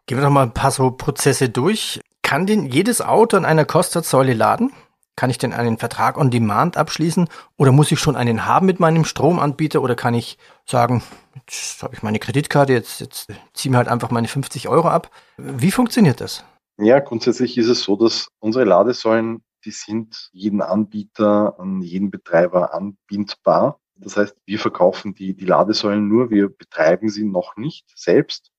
Gehen 0.08 0.18
wir 0.18 0.24
doch 0.24 0.32
mal 0.32 0.44
ein 0.44 0.54
paar 0.54 0.72
so 0.72 0.90
Prozesse 0.92 1.50
durch. 1.50 2.00
Kann 2.22 2.48
denn 2.48 2.66
jedes 2.66 3.02
Auto 3.02 3.36
an 3.36 3.44
einer 3.44 3.66
Kostat-Säule 3.66 4.34
laden? 4.34 4.72
Kann 5.18 5.30
ich 5.30 5.38
denn 5.38 5.52
einen 5.52 5.78
Vertrag 5.78 6.18
on 6.18 6.32
Demand 6.32 6.78
abschließen 6.78 7.28
oder 7.58 7.74
muss 7.74 7.92
ich 7.92 8.00
schon 8.00 8.16
einen 8.16 8.46
haben 8.46 8.68
mit 8.68 8.80
meinem 8.80 9.04
Stromanbieter 9.04 9.82
oder 9.82 9.96
kann 9.96 10.14
ich 10.14 10.38
sagen, 10.66 11.04
jetzt 11.36 11.84
habe 11.84 11.94
ich 11.94 12.04
meine 12.04 12.20
Kreditkarte, 12.20 12.72
jetzt, 12.72 13.02
jetzt 13.02 13.28
ziehen 13.54 13.74
wir 13.74 13.80
halt 13.80 13.90
einfach 13.90 14.10
meine 14.10 14.30
50 14.30 14.70
Euro 14.70 14.88
ab. 14.88 15.12
Wie 15.36 15.72
funktioniert 15.72 16.22
das? 16.22 16.46
Ja, 16.78 17.00
grundsätzlich 17.00 17.58
ist 17.58 17.68
es 17.68 17.84
so, 17.84 17.98
dass 17.98 18.30
unsere 18.40 18.64
Ladesäulen, 18.64 19.44
die 19.66 19.72
sind 19.72 20.30
jeden 20.32 20.62
Anbieter 20.62 21.60
an 21.60 21.82
jeden 21.82 22.12
Betreiber 22.12 22.74
anbindbar. 22.74 23.82
Das 23.96 24.16
heißt, 24.16 24.38
wir 24.46 24.60
verkaufen 24.60 25.16
die, 25.16 25.36
die 25.36 25.46
Ladesäulen 25.46 26.08
nur, 26.08 26.30
wir 26.30 26.48
betreiben 26.48 27.10
sie 27.10 27.26
noch 27.26 27.58
nicht 27.58 27.92
selbst. 27.94 28.52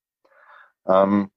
Ähm, 0.85 1.31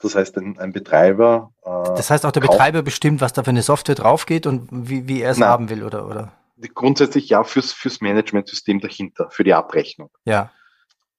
Das 0.00 0.14
heißt, 0.14 0.36
ein, 0.38 0.58
ein 0.58 0.72
Betreiber. 0.72 1.52
Äh, 1.62 1.70
Das 1.96 2.10
heißt, 2.10 2.24
auch 2.26 2.32
der 2.32 2.40
Betreiber 2.40 2.82
bestimmt, 2.82 3.20
was 3.20 3.32
da 3.32 3.42
für 3.42 3.50
eine 3.50 3.62
Software 3.62 3.94
draufgeht 3.94 4.46
und 4.46 4.68
wie, 4.70 5.08
wie 5.08 5.22
er 5.22 5.32
es 5.32 5.40
haben 5.40 5.70
will, 5.70 5.82
oder, 5.82 6.06
oder? 6.06 6.32
Grundsätzlich 6.74 7.28
ja 7.28 7.44
fürs, 7.44 7.72
fürs 7.72 8.00
Managementsystem 8.00 8.80
dahinter, 8.80 9.30
für 9.30 9.44
die 9.44 9.54
Abrechnung. 9.54 10.10
Ja. 10.24 10.50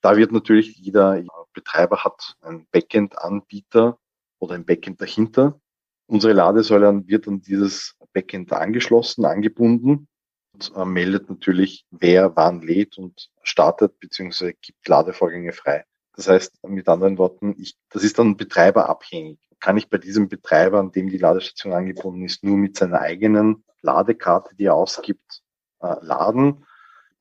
Da 0.01 0.15
wird 0.15 0.31
natürlich 0.31 0.77
jeder 0.77 1.21
Betreiber 1.53 2.03
hat 2.03 2.35
einen 2.41 2.67
Backend-Anbieter 2.71 3.97
oder 4.39 4.55
ein 4.55 4.65
Backend 4.65 5.01
dahinter. 5.01 5.59
Unsere 6.07 6.33
Ladesäule 6.33 7.03
wird 7.07 7.27
an 7.27 7.41
dieses 7.41 7.95
Backend 8.13 8.51
angeschlossen, 8.53 9.25
angebunden 9.25 10.07
und 10.53 10.71
äh, 10.75 10.85
meldet 10.85 11.29
natürlich, 11.29 11.85
wer 11.91 12.35
wann 12.35 12.61
lädt 12.61 12.97
und 12.97 13.29
startet 13.43 13.99
bzw. 13.99 14.53
gibt 14.61 14.87
Ladevorgänge 14.87 15.53
frei. 15.53 15.85
Das 16.19 16.27
heißt, 16.27 16.67
mit 16.67 16.89
anderen 16.89 17.17
Worten, 17.17 17.55
ich, 17.57 17.77
das 17.89 18.03
ist 18.03 18.19
dann 18.19 18.35
betreiberabhängig. 18.35 19.39
Kann 19.61 19.77
ich 19.77 19.89
bei 19.89 19.97
diesem 19.97 20.27
Betreiber, 20.27 20.77
an 20.77 20.91
dem 20.91 21.07
die 21.07 21.17
Ladestation 21.17 21.71
angebunden 21.71 22.25
ist, 22.25 22.43
nur 22.43 22.57
mit 22.57 22.75
seiner 22.75 22.99
eigenen 22.99 23.63
Ladekarte, 23.81 24.53
die 24.53 24.65
er 24.65 24.73
ausgibt, 24.73 25.41
äh, 25.79 25.95
laden. 26.01 26.65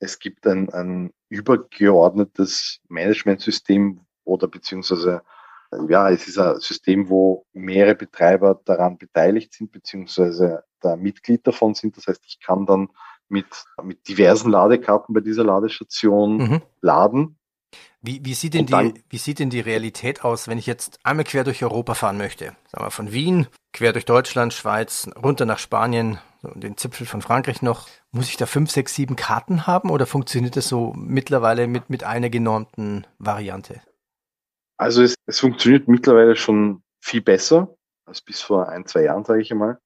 Es 0.00 0.18
gibt 0.18 0.48
ein, 0.48 0.68
ein 0.70 1.12
übergeordnetes 1.28 2.80
Managementsystem 2.88 4.00
oder 4.24 4.48
beziehungsweise 4.48 5.22
ja, 5.88 6.10
es 6.10 6.26
ist 6.26 6.38
ein 6.38 6.58
System, 6.58 7.08
wo 7.08 7.46
mehrere 7.52 7.94
Betreiber 7.94 8.60
daran 8.64 8.98
beteiligt 8.98 9.52
sind, 9.52 9.70
beziehungsweise 9.70 10.64
da 10.80 10.96
Mitglied 10.96 11.46
davon 11.46 11.74
sind. 11.74 11.96
Das 11.96 12.08
heißt, 12.08 12.22
ich 12.26 12.40
kann 12.40 12.66
dann 12.66 12.88
mit, 13.28 13.46
mit 13.80 14.08
diversen 14.08 14.50
Ladekarten 14.50 15.14
bei 15.14 15.20
dieser 15.20 15.44
Ladestation 15.44 16.38
Mhm. 16.38 16.62
laden. 16.80 17.37
Wie, 18.00 18.24
wie, 18.24 18.34
sieht 18.34 18.54
denn 18.54 18.66
dann- 18.66 18.94
die, 18.94 19.04
wie 19.10 19.18
sieht 19.18 19.40
denn 19.40 19.50
die 19.50 19.60
Realität 19.60 20.24
aus, 20.24 20.46
wenn 20.46 20.58
ich 20.58 20.66
jetzt 20.66 21.00
einmal 21.02 21.24
quer 21.24 21.44
durch 21.44 21.62
Europa 21.64 21.94
fahren 21.94 22.16
möchte? 22.16 22.56
Sagen 22.70 22.84
wir 22.84 22.90
von 22.90 23.12
Wien, 23.12 23.48
quer 23.72 23.92
durch 23.92 24.04
Deutschland, 24.04 24.54
Schweiz, 24.54 25.08
runter 25.20 25.46
nach 25.46 25.58
Spanien, 25.58 26.18
so 26.40 26.48
den 26.50 26.76
Zipfel 26.76 27.06
von 27.06 27.22
Frankreich 27.22 27.62
noch. 27.62 27.88
Muss 28.12 28.28
ich 28.28 28.36
da 28.36 28.46
fünf, 28.46 28.70
sechs, 28.70 28.94
sieben 28.94 29.16
Karten 29.16 29.66
haben 29.66 29.90
oder 29.90 30.06
funktioniert 30.06 30.56
das 30.56 30.68
so 30.68 30.92
mittlerweile 30.96 31.66
mit, 31.66 31.90
mit 31.90 32.04
einer 32.04 32.30
genormten 32.30 33.06
Variante? 33.18 33.80
Also 34.76 35.02
es, 35.02 35.14
es 35.26 35.40
funktioniert 35.40 35.88
mittlerweile 35.88 36.36
schon 36.36 36.82
viel 37.00 37.20
besser 37.20 37.76
als 38.06 38.22
bis 38.22 38.40
vor 38.40 38.68
ein, 38.68 38.86
zwei 38.86 39.02
Jahren, 39.02 39.24
sage 39.24 39.42
ich 39.42 39.50
einmal. 39.50 39.78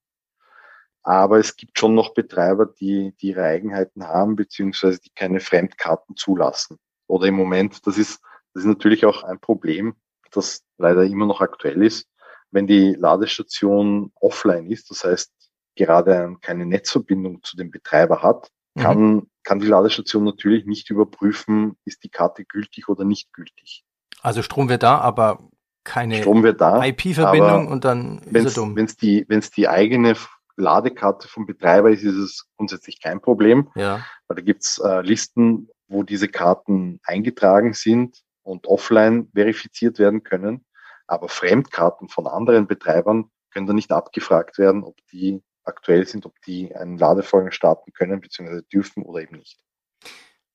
Aber 1.03 1.39
es 1.39 1.57
gibt 1.57 1.79
schon 1.79 1.95
noch 1.95 2.15
Betreiber, 2.15 2.67
die, 2.67 3.15
die 3.21 3.29
ihre 3.29 3.45
Eigenheiten 3.45 4.07
haben, 4.07 4.37
beziehungsweise 4.37 5.01
die 5.01 5.11
keine 5.15 5.41
Fremdkarten 5.41 6.15
zulassen. 6.15 6.79
Oder 7.13 7.27
im 7.27 7.35
Moment, 7.35 7.87
das 7.87 7.99
ist, 7.99 8.21
das 8.55 8.63
ist 8.63 8.69
natürlich 8.69 9.05
auch 9.05 9.23
ein 9.23 9.39
Problem, 9.39 9.95
das 10.31 10.63
leider 10.79 11.05
immer 11.05 11.27
noch 11.27 11.43
aktuell 11.43 11.83
ist, 11.83 12.07
wenn 12.51 12.67
die 12.67 12.95
Ladestation 12.95 14.13
offline 14.21 14.67
ist, 14.71 14.91
das 14.91 15.05
heißt 15.05 15.31
gerade 15.77 16.37
keine 16.41 16.65
Netzverbindung 16.65 17.43
zu 17.43 17.57
dem 17.57 17.71
Betreiber 17.71 18.23
hat, 18.23 18.49
Mhm. 18.75 18.81
kann, 18.83 19.23
kann 19.45 19.59
die 19.59 19.67
Ladestation 19.67 20.25
natürlich 20.25 20.65
nicht 20.65 20.89
überprüfen, 20.89 21.77
ist 21.85 22.03
die 22.05 22.09
Karte 22.09 22.47
gültig 22.47 22.89
oder 22.89 23.05
nicht 23.05 23.31
gültig. 23.35 23.85
Also 24.23 24.41
Strom 24.41 24.71
wäre 24.71 24.79
da, 24.79 24.97
aber 24.99 25.51
keine 25.85 26.25
wird. 26.25 26.63
IP-Verbindung 26.63 27.69
und 27.69 27.85
dann 27.85 28.21
ist 28.21 28.27
er 28.29 28.33
Wenn 28.33 28.45
dumm. 28.55 28.79
es 28.79 28.97
die, 28.97 29.27
wenn's 29.29 29.51
die 29.51 29.69
eigene 29.69 30.15
Ladekarte 30.57 31.29
vom 31.29 31.45
Betreiber 31.45 31.91
ist, 31.91 32.03
ist 32.03 32.15
es 32.17 32.47
grundsätzlich 32.57 33.03
kein 33.03 33.21
Problem, 33.21 33.69
Ja. 33.75 34.03
weil 34.29 34.37
da 34.37 34.43
gibt's 34.43 34.79
äh, 34.79 35.03
Listen, 35.03 35.69
wo 35.93 36.03
diese 36.03 36.29
Karten 36.29 37.01
eingetragen 37.05 37.75
sind 37.75 38.23
und 38.43 38.67
offline 38.67 39.29
verifiziert 39.35 39.99
werden 39.99 40.23
können. 40.23 40.65
Aber 41.07 41.29
Fremdkarten 41.29 42.09
von 42.09 42.27
anderen 42.27 42.67
Betreibern 42.67 43.31
können 43.51 43.67
da 43.67 43.73
nicht 43.73 43.93
abgefragt 43.93 44.59
werden, 44.59 44.83
ob 44.83 44.97
die 45.13 45.43
aktuell 45.65 46.07
sind, 46.07 46.27
ob 46.27 46.41
die 46.43 46.75
einen 46.75 46.99
Ladevorgang 46.99 47.53
starten 47.53 47.93
können 47.93 48.21
bzw. 48.21 48.63
dürfen 48.73 49.05
oder 49.05 49.23
eben 49.23 49.37
nicht. 49.37 49.61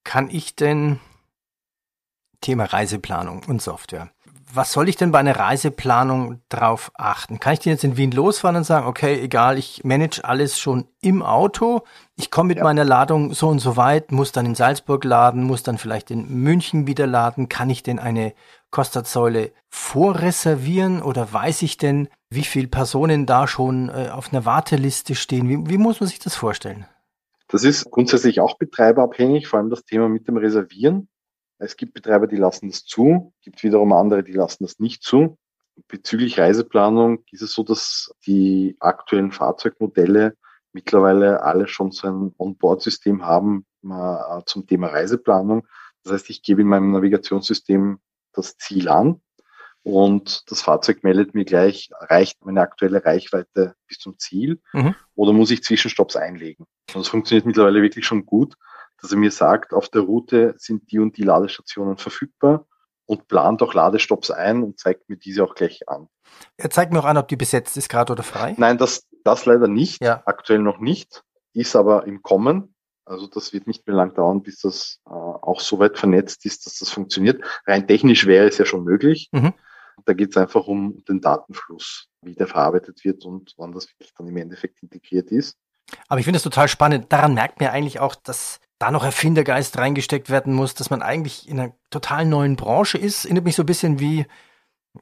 Kann 0.04 0.30
ich 0.30 0.56
denn 0.56 1.00
Thema 2.42 2.66
Reiseplanung 2.66 3.44
und 3.48 3.62
Software. 3.62 4.12
Was 4.54 4.72
soll 4.72 4.88
ich 4.88 4.96
denn 4.96 5.12
bei 5.12 5.20
einer 5.20 5.36
Reiseplanung 5.38 6.42
drauf 6.48 6.92
achten? 6.96 7.40
Kann 7.40 7.54
ich 7.54 7.60
denn 7.60 7.74
jetzt 7.74 7.84
in 7.84 7.98
Wien 7.98 8.12
losfahren 8.12 8.56
und 8.56 8.64
sagen, 8.64 8.88
okay, 8.88 9.20
egal, 9.22 9.58
ich 9.58 9.84
manage 9.84 10.24
alles 10.24 10.58
schon 10.58 10.86
im 11.02 11.22
Auto. 11.22 11.82
Ich 12.16 12.32
komme 12.32 12.48
mit 12.48 12.60
Ja. 12.60 12.64
meiner 12.64 12.86
Ladung 12.86 13.34
so 13.34 13.50
und 13.50 13.60
so 13.60 13.76
weit, 13.76 14.14
muss 14.14 14.32
dann 14.32 14.46
in 14.46 14.56
Salzburg 14.56 15.04
laden, 15.04 15.44
muss 15.44 15.64
dann 15.64 15.78
vielleicht 15.78 16.12
in 16.12 16.30
München 16.44 16.88
wieder 16.88 17.08
laden. 17.08 17.50
Kann 17.50 17.70
ich 17.70 17.84
denn 17.84 18.00
eine 18.00 18.34
Kostat-Säule 18.72 19.52
vorreservieren 19.70 21.02
oder 21.02 21.32
weiß 21.32 21.62
ich 21.64 21.78
denn, 21.78 22.08
wie 22.30 22.44
viele 22.44 22.68
Personen 22.68 23.26
da 23.26 23.48
schon 23.48 23.90
äh, 23.90 24.10
auf 24.12 24.32
einer 24.32 24.46
Warteliste 24.46 25.16
stehen? 25.16 25.50
Wie, 25.50 25.70
wie 25.70 25.78
muss 25.78 26.00
man 26.00 26.08
sich 26.08 26.20
das 26.20 26.36
vorstellen? 26.36 26.86
Das 27.50 27.64
ist 27.64 27.92
grundsätzlich 27.92 28.40
auch 28.40 28.58
betreiberabhängig, 28.58 29.48
vor 29.48 29.60
allem 29.60 29.70
das 29.70 29.84
Thema 29.84 30.08
mit 30.10 30.28
dem 30.28 30.38
Reservieren. 30.38 31.10
Es 31.60 31.76
gibt 31.76 31.94
Betreiber, 31.94 32.28
die 32.28 32.36
lassen 32.36 32.70
das 32.70 32.86
zu, 32.86 33.34
gibt 33.42 33.64
wiederum 33.64 33.94
andere, 33.94 34.24
die 34.24 34.34
lassen 34.34 34.64
das 34.64 34.80
nicht 34.80 35.04
zu. 35.04 35.38
Bezüglich 35.88 36.40
Reiseplanung 36.40 37.24
ist 37.32 37.42
es 37.42 37.54
so, 37.54 37.64
dass 37.64 38.12
die 38.26 38.76
aktuellen 38.80 39.32
Fahrzeugmodelle 39.32 40.36
mittlerweile 40.74 41.42
alle 41.44 41.68
schon 41.68 41.92
so 41.92 42.08
ein 42.08 42.34
Onboard-System 42.38 43.26
haben 43.26 43.66
äh, 43.84 44.42
zum 44.46 44.68
Thema 44.68 44.88
Reiseplanung. 44.88 45.68
Das 46.04 46.14
heißt, 46.14 46.30
ich 46.30 46.42
gebe 46.42 46.62
in 46.62 46.68
meinem 46.68 46.92
Navigationssystem 46.92 48.00
das 48.34 48.58
Ziel 48.58 48.88
an 48.90 49.22
und 49.84 50.50
das 50.52 50.62
Fahrzeug 50.62 51.04
meldet 51.04 51.34
mir 51.34 51.46
gleich, 51.46 51.90
reicht 52.00 52.44
meine 52.46 52.62
aktuelle 52.62 53.04
Reichweite 53.06 53.76
bis 53.88 54.00
zum 54.00 54.18
Ziel 54.20 54.62
Mhm. 54.74 54.96
oder 55.16 55.34
muss 55.34 55.52
ich 55.52 55.64
Zwischenstopps 55.64 56.16
einlegen. 56.16 56.66
Und 56.94 57.02
das 57.02 57.08
funktioniert 57.08 57.46
mittlerweile 57.46 57.82
wirklich 57.82 58.06
schon 58.06 58.26
gut, 58.26 58.56
dass 59.02 59.12
er 59.12 59.18
mir 59.18 59.32
sagt, 59.32 59.74
auf 59.74 59.90
der 59.90 60.02
Route 60.02 60.56
sind 60.58 60.92
die 60.92 61.00
und 61.00 61.18
die 61.18 61.24
Ladestationen 61.24 61.98
verfügbar 61.98 62.66
und 63.06 63.28
plant 63.28 63.62
auch 63.62 63.74
Ladestopps 63.74 64.32
ein 64.32 64.64
und 64.64 64.80
zeigt 64.80 65.10
mir 65.10 65.18
diese 65.18 65.44
auch 65.44 65.56
gleich 65.56 65.88
an. 65.88 66.08
Er 66.58 66.70
zeigt 66.70 66.92
mir 66.92 67.00
auch 67.00 67.06
an, 67.06 67.18
ob 67.18 67.28
die 67.28 67.36
besetzt 67.38 67.78
ist 67.78 67.90
gerade 67.90 68.12
oder 68.12 68.24
frei. 68.24 68.56
Nein, 68.58 68.78
das, 68.78 69.08
das 69.24 69.46
leider 69.46 69.68
nicht, 69.68 70.04
Ja. 70.04 70.22
aktuell 70.26 70.60
noch 70.60 70.80
nicht, 70.80 71.24
ist 71.54 71.76
aber 71.76 72.06
im 72.06 72.22
Kommen. 72.22 72.76
Also 73.06 73.28
das 73.28 73.54
wird 73.54 73.68
nicht 73.68 73.88
mehr 73.88 73.96
lang 73.96 74.14
dauern, 74.14 74.44
bis 74.44 74.60
das 74.60 75.00
äh, 75.06 75.12
auch 75.12 75.62
so 75.62 75.80
weit 75.80 75.98
vernetzt 75.98 76.46
ist, 76.46 76.66
dass 76.66 76.80
das 76.80 76.90
funktioniert. 76.90 77.42
Rein 77.66 77.88
technisch 77.88 78.26
wäre 78.26 78.48
es 78.48 78.58
ja 78.58 78.66
schon 78.66 78.84
möglich. 78.84 79.30
Mhm. 79.32 79.54
Da 80.06 80.14
geht 80.14 80.32
es 80.32 80.38
einfach 80.38 80.68
um 80.68 81.04
den 81.06 81.22
Datenfluss, 81.22 82.08
wie 82.22 82.36
der 82.36 82.48
verarbeitet 82.48 83.04
wird 83.06 83.24
und 83.26 83.54
wann 83.58 83.72
das 83.72 83.88
wirklich 83.90 84.14
dann 84.18 84.28
im 84.28 84.36
Endeffekt 84.38 84.84
integriert 84.84 85.32
ist. 85.32 85.56
Aber 86.10 86.20
ich 86.20 86.26
finde 86.26 86.38
es 86.38 86.44
total 86.44 86.68
spannend. 86.68 87.06
Daran 87.10 87.34
merkt 87.34 87.62
man 87.62 87.70
eigentlich 87.70 88.00
auch, 88.02 88.14
dass 88.16 88.60
da 88.80 88.92
noch 88.92 89.04
Erfindergeist 89.04 89.78
reingesteckt 89.78 90.30
werden 90.30 90.54
muss, 90.54 90.76
dass 90.76 90.90
man 90.90 91.02
eigentlich 91.02 91.50
in 91.50 91.60
einer 91.60 91.72
total 91.90 92.26
neuen 92.26 92.56
Branche 92.56 92.98
ist. 92.98 93.26
Erinnert 93.26 93.46
mich 93.46 93.56
so 93.56 93.64
ein 93.64 93.68
bisschen 93.68 94.00
wie, 94.00 94.26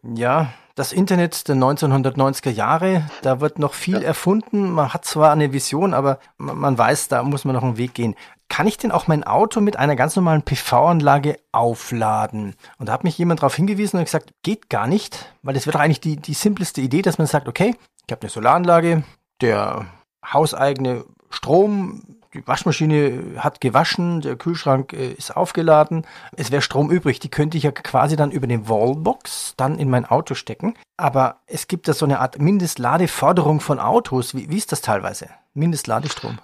ja, 0.04 0.54
das 0.76 0.92
Internet 0.92 1.48
der 1.48 1.56
1990er 1.56 2.50
Jahre. 2.50 3.10
Da 3.22 3.40
wird 3.40 3.60
noch 3.60 3.74
viel 3.74 4.02
Ja. 4.02 4.08
erfunden. 4.08 4.72
Man 4.72 4.94
hat 4.94 5.06
zwar 5.06 5.32
eine 5.32 5.54
Vision, 5.54 5.94
aber 5.94 6.20
man, 6.38 6.78
weiß, 6.78 7.08
da 7.08 7.24
muss 7.24 7.46
man 7.46 7.56
noch 7.56 7.64
einen 7.64 7.78
Weg 7.78 7.94
gehen. 7.94 8.16
Kann 8.50 8.68
ich 8.68 8.78
denn 8.78 8.92
auch 8.92 9.08
mein 9.08 9.24
Auto 9.24 9.60
mit 9.62 9.78
einer 9.78 9.96
ganz 9.96 10.16
normalen 10.16 10.44
PV-Anlage 10.44 11.38
aufladen? 11.52 12.56
Und 12.78 12.88
da 12.90 12.94
hat 12.94 13.04
mich 13.04 13.18
jemand 13.18 13.42
darauf 13.42 13.56
hingewiesen 13.56 13.98
und 13.98 14.06
gesagt, 14.06 14.32
geht 14.44 14.70
gar 14.70 14.88
nicht, 14.88 15.34
weil 15.42 15.54
das 15.54 15.66
wäre 15.66 15.78
doch 15.78 15.84
eigentlich 15.84 16.02
die, 16.02 16.18
die 16.18 16.34
simpleste 16.34 16.82
Idee, 16.82 17.02
dass 17.02 17.18
man 17.18 17.28
sagt, 17.28 17.48
okay, 17.48 17.76
ich 18.06 18.12
habe 18.12 18.22
eine 18.22 18.30
Solaranlage, 18.30 19.04
der 19.42 19.86
hauseigene 20.26 21.06
Strom, 21.30 22.04
die 22.36 22.48
Waschmaschine 22.48 23.36
hat 23.38 23.62
gewaschen, 23.62 24.22
der 24.22 24.36
Kühlschrank 24.36 24.94
äh, 24.94 25.14
ist 25.14 25.36
aufgeladen, 25.36 26.06
es 26.36 26.52
wäre 26.52 26.62
Strom 26.62 26.92
übrig, 26.92 27.20
die 27.20 27.30
könnte 27.30 27.58
ich 27.58 27.64
ja 27.64 27.72
quasi 27.72 28.16
dann 28.16 28.32
über 28.32 28.46
eine 28.46 28.68
Wallbox 28.68 29.54
dann 29.58 29.80
in 29.80 29.90
mein 29.90 30.06
Auto 30.06 30.36
stecken. 30.36 30.76
Aber 30.98 31.42
es 31.48 31.68
gibt 31.68 31.88
da 31.88 31.94
so 31.94 32.06
eine 32.06 32.20
Art 32.20 32.40
Mindestladeforderung 32.40 33.62
von 33.62 33.80
Autos. 33.80 34.36
Wie, 34.36 34.50
wie 34.50 34.58
ist 34.58 34.72
das 34.72 34.82
teilweise? 34.82 35.30
Mindestladestrom. 35.54 36.40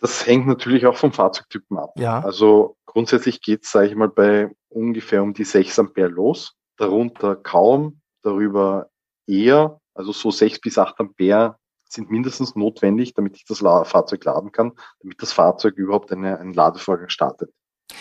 Das 0.00 0.26
hängt 0.26 0.46
natürlich 0.46 0.86
auch 0.86 0.96
vom 0.96 1.12
Fahrzeugtypen 1.12 1.76
ab. 1.76 1.92
Ja. 1.96 2.20
Also 2.20 2.76
grundsätzlich 2.86 3.40
geht 3.40 3.64
es, 3.64 3.72
sage 3.72 3.88
ich 3.88 3.96
mal, 3.96 4.08
bei 4.08 4.50
ungefähr 4.68 5.22
um 5.22 5.34
die 5.34 5.44
6 5.44 5.78
Ampere 5.80 6.08
los. 6.08 6.54
Darunter 6.76 7.34
kaum, 7.34 8.00
darüber 8.22 8.88
eher. 9.26 9.80
Also 9.94 10.12
so 10.12 10.30
6 10.30 10.60
bis 10.60 10.78
8 10.78 11.00
Ampere 11.00 11.56
sind 11.88 12.10
mindestens 12.10 12.54
notwendig, 12.54 13.14
damit 13.14 13.36
ich 13.36 13.44
das 13.44 13.58
Fahrzeug 13.58 14.24
laden 14.24 14.52
kann, 14.52 14.72
damit 15.00 15.22
das 15.22 15.32
Fahrzeug 15.32 15.76
überhaupt 15.76 16.12
eine, 16.12 16.38
einen 16.38 16.54
Ladevorgang 16.54 17.08
startet. 17.08 17.52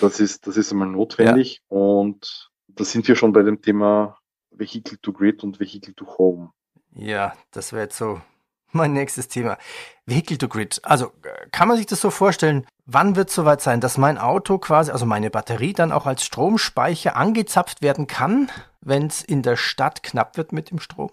Das 0.02 0.20
ist, 0.20 0.48
das 0.48 0.58
ist 0.58 0.72
einmal 0.72 0.90
notwendig. 0.90 1.62
Und 1.68 2.52
da 2.68 2.84
sind 2.84 3.08
wir 3.08 3.16
schon 3.16 3.34
bei 3.34 3.44
dem 3.44 3.62
Thema 3.62 4.18
Vehicle 4.52 5.00
to 5.02 5.14
Grid 5.14 5.44
und 5.44 5.60
Vehicle 5.60 5.96
to 5.96 6.18
Home. 6.18 6.52
Ja, 6.94 7.34
das 7.52 7.72
wäre 7.72 7.84
jetzt 7.84 7.98
so 7.98 8.22
mein 8.72 8.94
nächstes 8.94 9.28
Thema. 9.28 9.58
Vehicle 10.06 10.38
to 10.38 10.48
Grid. 10.48 10.82
Also 10.84 11.08
äh, 11.24 11.48
kann 11.52 11.68
man 11.68 11.78
sich 11.78 11.86
das 11.86 12.02
so 12.02 12.10
vorstellen, 12.10 12.66
wann 12.86 13.16
wird 13.16 13.30
es 13.30 13.36
soweit 13.36 13.62
sein, 13.62 13.80
dass 13.80 13.98
mein 13.98 14.18
Auto 14.18 14.58
quasi, 14.58 14.92
also 14.92 15.06
meine 15.06 15.30
Batterie 15.30 15.74
dann 15.74 15.92
auch 15.92 16.06
als 16.06 16.26
Stromspeicher 16.26 17.16
angezapft 17.16 17.82
werden 17.82 18.08
kann? 18.08 18.50
wenn 18.88 19.08
es 19.08 19.22
in 19.22 19.42
der 19.42 19.58
Stadt 19.58 20.02
knapp 20.02 20.38
wird 20.38 20.54
mit 20.54 20.72
dem 20.72 20.80
Strom? 20.80 21.12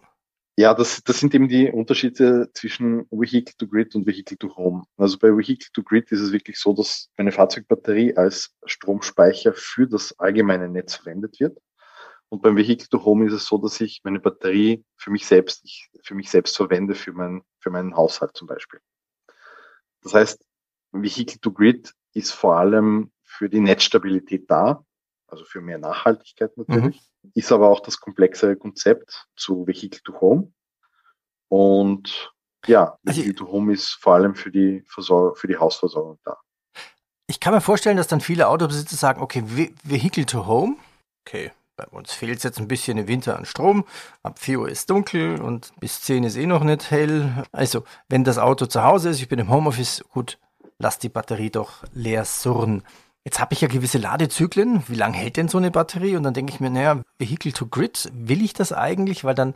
Ja, 0.57 0.73
das, 0.73 1.03
das 1.03 1.19
sind 1.19 1.35
eben 1.35 1.49
die 1.49 1.69
Unterschiede 1.71 2.49
zwischen 2.55 3.07
Vehicle 3.11 3.55
to 3.59 3.67
Grid 3.67 3.97
und 3.97 4.07
Vehicle 4.07 4.39
to 4.39 4.55
Home. 4.57 4.85
Also 4.97 5.19
bei 5.19 5.37
Vehicle 5.37 5.69
to 5.73 5.83
Grid 5.83 6.13
ist 6.13 6.21
es 6.21 6.31
wirklich 6.31 6.61
so, 6.61 6.73
dass 6.73 7.11
eine 7.17 7.33
Fahrzeugbatterie 7.33 8.17
als 8.17 8.55
Stromspeicher 8.65 9.53
für 9.53 9.89
das 9.89 10.17
allgemeine 10.19 10.69
Netz 10.69 10.95
verwendet 10.95 11.41
wird. 11.41 11.59
Und 12.29 12.43
beim 12.43 12.57
Vehicle 12.57 12.89
to 12.89 13.05
Home 13.05 13.27
ist 13.27 13.33
es 13.33 13.47
so, 13.47 13.59
dass 13.59 13.81
ich 13.81 14.01
meine 14.05 14.21
Batterie 14.21 14.85
für 14.97 15.11
mich 15.11 15.27
selbst, 15.27 15.65
ich, 15.65 15.91
für 16.05 16.15
mich 16.15 16.31
selbst 16.31 16.57
verwende, 16.57 16.95
für, 16.95 17.13
mein, 17.13 17.43
für 17.59 17.71
meinen 17.71 17.97
Haushalt 17.97 18.37
zum 18.37 18.47
Beispiel. 18.47 18.79
Das 20.03 20.15
heißt, 20.15 20.47
Vehicle 20.93 21.41
to 21.41 21.51
Grid 21.53 21.93
ist 22.13 22.31
vor 22.31 22.57
allem 22.57 23.11
für 23.25 23.49
die 23.49 23.61
Netzstabilität 23.61 24.49
da, 24.49 24.85
also 25.35 25.45
für 25.45 25.61
mehr 25.61 25.79
Nachhaltigkeit 25.79 26.57
natürlich, 26.57 27.01
mhm. 27.23 27.33
ist 27.35 27.53
aber 27.53 27.69
auch 27.69 27.81
das 27.81 28.01
komplexere 28.01 28.57
Konzept 28.57 29.27
zu 29.37 29.67
Vehicle 29.67 30.01
to 30.03 30.21
Home. 30.21 30.53
Und 31.49 32.33
ja, 32.67 32.99
also 33.05 33.21
Vehicle 33.21 33.35
to 33.35 33.53
Home 33.53 33.73
ist 33.73 33.91
vor 34.01 34.15
allem 34.15 34.35
für 34.35 34.51
die 34.51 34.83
Versorgung, 34.87 35.37
für 35.37 35.49
die 35.49 35.57
Hausversorgung 35.57 36.19
da. 36.25 36.39
Ich 37.27 37.41
kann 37.41 37.55
mir 37.55 37.61
vorstellen, 37.61 37.97
dass 37.97 38.07
dann 38.07 38.21
viele 38.21 38.49
Autobesitzer 38.49 38.97
sagen, 38.97 39.21
okay, 39.21 39.43
Vehicle 39.83 40.27
to 40.27 40.47
Home, 40.47 40.77
okay, 41.27 41.53
bei 41.77 41.87
uns 41.87 42.13
fehlt 42.13 42.37
es 42.39 42.45
jetzt 42.45 42.61
ein 42.61 42.69
bisschen 42.69 42.99
im 42.99 43.09
Winter 43.09 43.37
an 43.37 43.47
Strom. 43.47 43.85
Ab 44.23 44.39
4 44.39 44.61
Uhr 44.61 44.69
ist 44.69 44.91
dunkel 44.91 45.41
und 45.41 45.73
bis 45.81 46.03
10 46.03 46.23
ist 46.23 46.37
eh 46.37 46.47
noch 46.47 46.63
nicht 46.63 46.91
hell. 46.91 47.45
Also, 47.51 47.83
wenn 48.09 48.23
das 48.23 48.39
Auto 48.39 48.67
zu 48.67 48.85
Hause 48.85 49.11
ist, 49.11 49.21
ich 49.21 49.29
bin 49.29 49.41
im 49.41 49.51
Homeoffice, 49.51 50.05
gut, 50.11 50.39
lass 50.79 50.99
die 51.01 51.09
Batterie 51.09 51.51
doch 51.51 51.83
leer 51.93 52.25
surren. 52.25 52.85
Jetzt 53.25 53.41
habe 53.41 53.55
ich 53.55 53.63
ja 53.63 53.69
gewisse 53.69 53.97
Ladezyklen. 53.97 54.83
Wie 54.87 54.95
lange 54.95 55.17
hält 55.17 55.39
denn 55.39 55.49
so 55.49 55.57
eine 55.57 55.71
Batterie? 55.71 56.17
Und 56.17 56.25
dann 56.25 56.35
denke 56.35 56.53
ich 56.53 56.61
mir, 56.61 56.69
naja, 56.69 57.03
Vehicle 57.19 57.53
to 57.53 57.67
Grid, 57.67 58.11
will 58.13 58.43
ich 58.43 58.53
das 58.53 58.73
eigentlich? 58.73 59.25
Weil 59.25 59.35
dann 59.35 59.55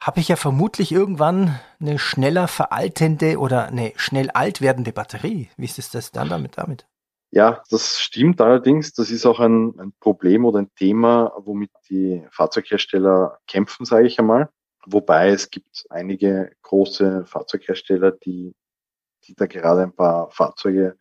habe 0.00 0.20
ich 0.20 0.28
ja 0.28 0.36
vermutlich 0.36 0.92
irgendwann 0.92 1.58
eine 1.80 1.98
schneller 1.98 2.46
veraltende 2.46 3.38
oder 3.38 3.66
eine 3.66 3.92
schnell 3.96 4.30
alt 4.30 4.60
werdende 4.60 4.92
Batterie. 4.92 5.50
Wie 5.56 5.64
ist 5.64 5.80
es 5.80 5.90
das 5.90 6.12
dann 6.12 6.28
damit? 6.28 6.58
damit? 6.58 6.86
Ja, 7.32 7.62
das 7.70 8.00
stimmt 8.00 8.40
allerdings. 8.40 8.92
Das 8.92 9.10
ist 9.10 9.26
auch 9.26 9.40
ein, 9.40 9.78
ein 9.80 9.92
Problem 9.98 10.44
oder 10.44 10.60
ein 10.60 10.72
Thema, 10.76 11.32
womit 11.38 11.70
die 11.90 12.24
Fahrzeughersteller 12.30 13.38
kämpfen, 13.48 13.84
sage 13.84 14.06
ich 14.06 14.20
einmal. 14.20 14.48
Wobei 14.86 15.30
es 15.30 15.50
gibt 15.50 15.86
einige 15.90 16.52
große 16.62 17.26
Fahrzeughersteller, 17.26 18.12
die, 18.12 18.54
die 19.24 19.34
da 19.34 19.46
gerade 19.46 19.82
ein 19.82 19.92
paar 19.92 20.30
Fahrzeuge 20.30 20.96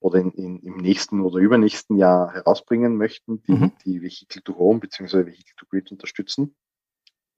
oder 0.00 0.18
in, 0.18 0.32
in, 0.32 0.58
im 0.60 0.76
nächsten 0.78 1.20
oder 1.20 1.38
übernächsten 1.38 1.96
Jahr 1.96 2.32
herausbringen 2.32 2.96
möchten, 2.96 3.42
die 3.42 3.52
mhm. 3.52 3.72
die 3.84 4.02
Vehicle 4.02 4.42
to 4.42 4.56
Home 4.56 4.80
bzw. 4.80 5.26
Vehicle 5.26 5.54
to 5.56 5.66
Grid 5.66 5.90
unterstützen. 5.92 6.56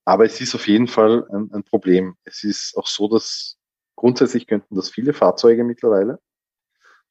Aber 0.04 0.24
es 0.24 0.40
ist 0.40 0.54
auf 0.54 0.66
jeden 0.66 0.88
Fall 0.88 1.28
ein, 1.30 1.52
ein 1.52 1.64
Problem. 1.64 2.16
Es 2.24 2.44
ist 2.44 2.76
auch 2.76 2.86
so, 2.86 3.08
dass 3.08 3.56
grundsätzlich 3.96 4.46
könnten 4.46 4.74
das 4.74 4.90
viele 4.90 5.12
Fahrzeuge 5.12 5.64
mittlerweile, 5.64 6.20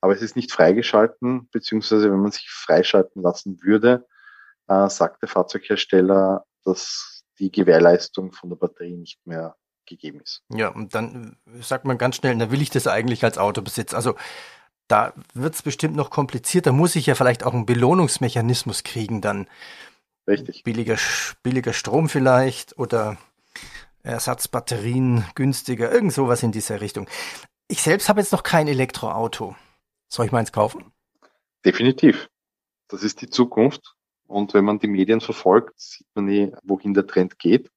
aber 0.02 0.14
es 0.14 0.22
ist 0.22 0.36
nicht 0.36 0.52
freigeschalten, 0.52 1.50
beziehungsweise 1.52 2.12
wenn 2.12 2.20
man 2.20 2.32
sich 2.32 2.50
freischalten 2.50 3.22
lassen 3.22 3.62
würde, 3.62 4.08
äh, 4.68 4.90
sagt 4.90 5.22
der 5.22 5.30
Fahrzeughersteller, 5.30 6.46
dass 6.64 7.24
die 7.40 7.52
Gewährleistung 7.52 8.32
von 8.32 8.50
der 8.50 8.58
Batterie 8.58 8.98
nicht 8.98 9.26
mehr 9.26 9.56
gegeben 9.86 10.22
ist. 10.22 10.44
Ja, 10.50 10.70
und 10.70 10.96
dann 10.96 11.38
sagt 11.62 11.86
man 11.86 11.98
ganz 11.98 12.16
schnell, 12.16 12.38
da 12.38 12.52
will 12.52 12.62
ich 12.62 12.70
das 12.70 12.88
eigentlich 12.88 13.24
als 13.24 13.38
Autobesitz. 13.38 13.94
Also 13.94 14.16
da 14.92 15.14
wird 15.34 15.56
es 15.56 15.62
bestimmt 15.62 15.96
noch 15.96 16.10
komplizierter. 16.10 16.74
Muss 16.74 16.96
ich 16.96 17.06
ja 17.06 17.16
vielleicht 17.16 17.44
auch 17.44 17.54
einen 17.54 17.66
Belohnungsmechanismus 17.66 18.84
kriegen 18.84 19.22
dann. 19.22 19.48
Richtig. 20.28 20.64
Billiger, 20.64 20.98
billiger 21.44 21.74
Strom 21.74 22.10
vielleicht 22.10 22.78
oder 22.78 23.18
Ersatzbatterien 24.04 25.26
günstiger, 25.36 25.92
irgend 25.92 26.14
sowas 26.14 26.44
in 26.44 26.52
dieser 26.52 26.82
Richtung. 26.82 27.08
Ich 27.68 27.82
selbst 27.82 28.10
habe 28.10 28.20
jetzt 28.20 28.32
noch 28.32 28.44
kein 28.44 28.68
Elektroauto. 28.68 29.56
Soll 30.10 30.26
ich 30.26 30.32
meins 30.32 30.52
kaufen? 30.52 30.92
Definitiv. 31.66 32.30
Das 32.90 33.04
ist 33.04 33.22
die 33.22 33.30
Zukunft. 33.30 33.96
Und 34.28 34.54
wenn 34.54 34.66
man 34.66 34.80
die 34.80 34.88
Medien 34.88 35.22
verfolgt, 35.22 35.80
sieht 35.80 36.08
man 36.16 36.28
eh, 36.30 36.52
wohin 36.64 36.94
der 36.94 37.08
Trend 37.08 37.40
geht. 37.40 37.70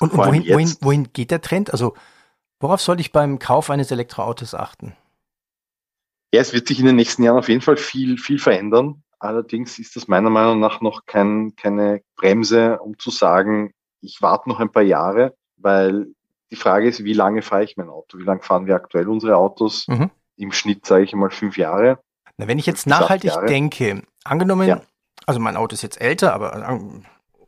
Und, 0.00 0.12
und 0.12 0.18
wohin, 0.18 0.46
wohin, 0.48 0.76
wohin 0.80 1.12
geht 1.12 1.30
der 1.30 1.40
Trend? 1.40 1.72
Also 1.72 1.94
worauf 2.60 2.80
soll 2.80 3.00
ich 3.00 3.12
beim 3.12 3.38
Kauf 3.38 3.68
eines 3.70 3.90
Elektroautos 3.90 4.54
achten? 4.54 4.96
Ja, 6.32 6.40
es 6.40 6.52
wird 6.52 6.68
sich 6.68 6.78
in 6.80 6.86
den 6.86 6.96
nächsten 6.96 7.22
Jahren 7.22 7.38
auf 7.38 7.48
jeden 7.48 7.62
Fall 7.62 7.76
viel, 7.76 8.18
viel 8.18 8.38
verändern. 8.38 9.02
Allerdings 9.18 9.78
ist 9.78 9.96
das 9.96 10.08
meiner 10.08 10.30
Meinung 10.30 10.60
nach 10.60 10.80
noch 10.80 11.06
kein, 11.06 11.54
keine 11.56 12.02
Bremse, 12.16 12.78
um 12.78 12.98
zu 12.98 13.10
sagen, 13.10 13.72
ich 14.00 14.22
warte 14.22 14.48
noch 14.48 14.60
ein 14.60 14.70
paar 14.70 14.82
Jahre, 14.82 15.34
weil 15.56 16.06
die 16.50 16.56
Frage 16.56 16.88
ist, 16.88 17.02
wie 17.04 17.14
lange 17.14 17.42
fahre 17.42 17.64
ich 17.64 17.76
mein 17.76 17.88
Auto? 17.88 18.18
Wie 18.18 18.24
lange 18.24 18.42
fahren 18.42 18.66
wir 18.66 18.76
aktuell 18.76 19.08
unsere 19.08 19.36
Autos? 19.36 19.86
Mhm. 19.88 20.10
Im 20.36 20.52
Schnitt 20.52 20.86
sage 20.86 21.04
ich 21.04 21.14
mal 21.14 21.30
fünf 21.30 21.56
Jahre. 21.56 21.98
Na, 22.36 22.46
wenn 22.46 22.58
ich 22.58 22.66
jetzt 22.66 22.86
nachhaltig 22.86 23.32
denke, 23.48 24.02
angenommen, 24.24 24.68
ja. 24.68 24.82
also 25.26 25.40
mein 25.40 25.56
Auto 25.56 25.74
ist 25.74 25.82
jetzt 25.82 26.00
älter, 26.00 26.32
aber 26.32 26.54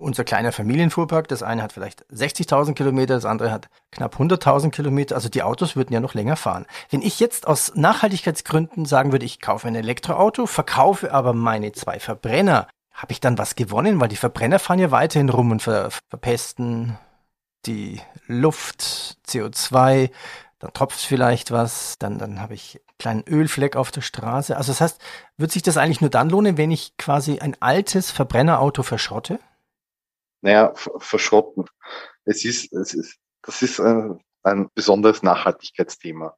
unser 0.00 0.24
kleiner 0.24 0.52
Familienfuhrpark, 0.52 1.28
das 1.28 1.42
eine 1.42 1.62
hat 1.62 1.72
vielleicht 1.72 2.04
60.000 2.06 2.74
Kilometer, 2.74 3.14
das 3.14 3.24
andere 3.24 3.50
hat 3.50 3.68
knapp 3.92 4.16
100.000 4.16 4.70
Kilometer. 4.70 5.14
Also 5.14 5.28
die 5.28 5.42
Autos 5.42 5.76
würden 5.76 5.92
ja 5.92 6.00
noch 6.00 6.14
länger 6.14 6.36
fahren. 6.36 6.66
Wenn 6.90 7.02
ich 7.02 7.20
jetzt 7.20 7.46
aus 7.46 7.72
Nachhaltigkeitsgründen 7.74 8.86
sagen 8.86 9.12
würde, 9.12 9.26
ich 9.26 9.40
kaufe 9.40 9.68
ein 9.68 9.74
Elektroauto, 9.74 10.46
verkaufe 10.46 11.12
aber 11.12 11.32
meine 11.32 11.72
zwei 11.72 12.00
Verbrenner, 12.00 12.66
habe 12.92 13.12
ich 13.12 13.20
dann 13.20 13.38
was 13.38 13.54
gewonnen? 13.54 14.00
Weil 14.00 14.08
die 14.08 14.16
Verbrenner 14.16 14.58
fahren 14.58 14.78
ja 14.78 14.90
weiterhin 14.90 15.28
rum 15.28 15.50
und 15.50 15.62
ver 15.62 15.90
verpesten 16.08 16.98
die 17.66 18.00
Luft, 18.26 19.18
CO2, 19.28 20.10
dann 20.60 20.72
tropft 20.72 21.00
vielleicht 21.00 21.50
was, 21.50 21.98
dann, 21.98 22.18
dann 22.18 22.40
habe 22.40 22.54
ich 22.54 22.76
einen 22.76 22.98
kleinen 22.98 23.24
Ölfleck 23.26 23.76
auf 23.76 23.90
der 23.90 24.02
Straße. 24.02 24.56
Also 24.56 24.72
das 24.72 24.80
heißt, 24.80 25.00
wird 25.36 25.50
sich 25.50 25.62
das 25.62 25.76
eigentlich 25.76 26.00
nur 26.00 26.10
dann 26.10 26.30
lohnen, 26.30 26.56
wenn 26.58 26.70
ich 26.70 26.96
quasi 26.98 27.38
ein 27.38 27.56
altes 27.60 28.10
Verbrennerauto 28.10 28.82
verschrotte? 28.82 29.40
Naja, 30.42 30.72
verschrotten. 30.74 31.64
Es 32.24 32.44
ist, 32.44 32.72
es 32.72 32.94
ist, 32.94 33.18
das 33.42 33.62
ist 33.62 33.80
ein, 33.80 34.20
ein 34.42 34.68
besonderes 34.74 35.22
Nachhaltigkeitsthema. 35.22 36.34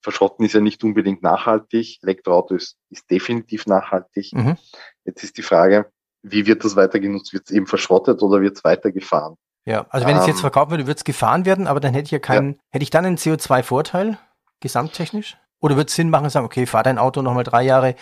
Verschrotten 0.00 0.44
ist 0.44 0.54
ja 0.54 0.60
nicht 0.60 0.82
unbedingt 0.82 1.22
nachhaltig. 1.22 1.98
Elektroauto 2.02 2.54
ist, 2.54 2.76
ist 2.90 3.10
definitiv 3.10 3.66
nachhaltig. 3.66 4.32
Mhm. 4.32 4.56
Jetzt 5.04 5.22
ist 5.22 5.36
die 5.36 5.42
Frage, 5.42 5.90
wie 6.22 6.46
wird 6.46 6.64
das 6.64 6.76
weiter 6.76 6.98
genutzt? 6.98 7.32
Wird 7.32 7.44
es 7.46 7.50
eben 7.54 7.66
verschrottet 7.66 8.22
oder 8.22 8.40
wird 8.40 8.56
es 8.56 8.64
weitergefahren? 8.64 9.36
Ja, 9.64 9.86
also 9.90 10.06
wenn 10.06 10.14
ähm, 10.14 10.18
ich 10.18 10.22
es 10.22 10.28
jetzt 10.28 10.40
verkaufen 10.40 10.72
würde, 10.72 10.86
wird 10.86 10.98
es 10.98 11.04
gefahren 11.04 11.44
werden, 11.44 11.68
aber 11.68 11.78
dann 11.78 11.94
hätte 11.94 12.06
ich 12.06 12.10
ja 12.10 12.18
keinen, 12.18 12.54
ja. 12.54 12.58
hätte 12.70 12.82
ich 12.82 12.90
dann 12.90 13.06
einen 13.06 13.16
CO2-Vorteil, 13.16 14.18
gesamttechnisch? 14.60 15.36
Oder 15.60 15.76
wird 15.76 15.90
es 15.90 15.94
Sinn 15.94 16.10
machen, 16.10 16.28
sagen, 16.30 16.46
okay, 16.46 16.66
fahr 16.66 16.82
dein 16.82 16.98
Auto 16.98 17.22
nochmal 17.22 17.44
drei 17.44 17.62
Jahre, 17.62 17.94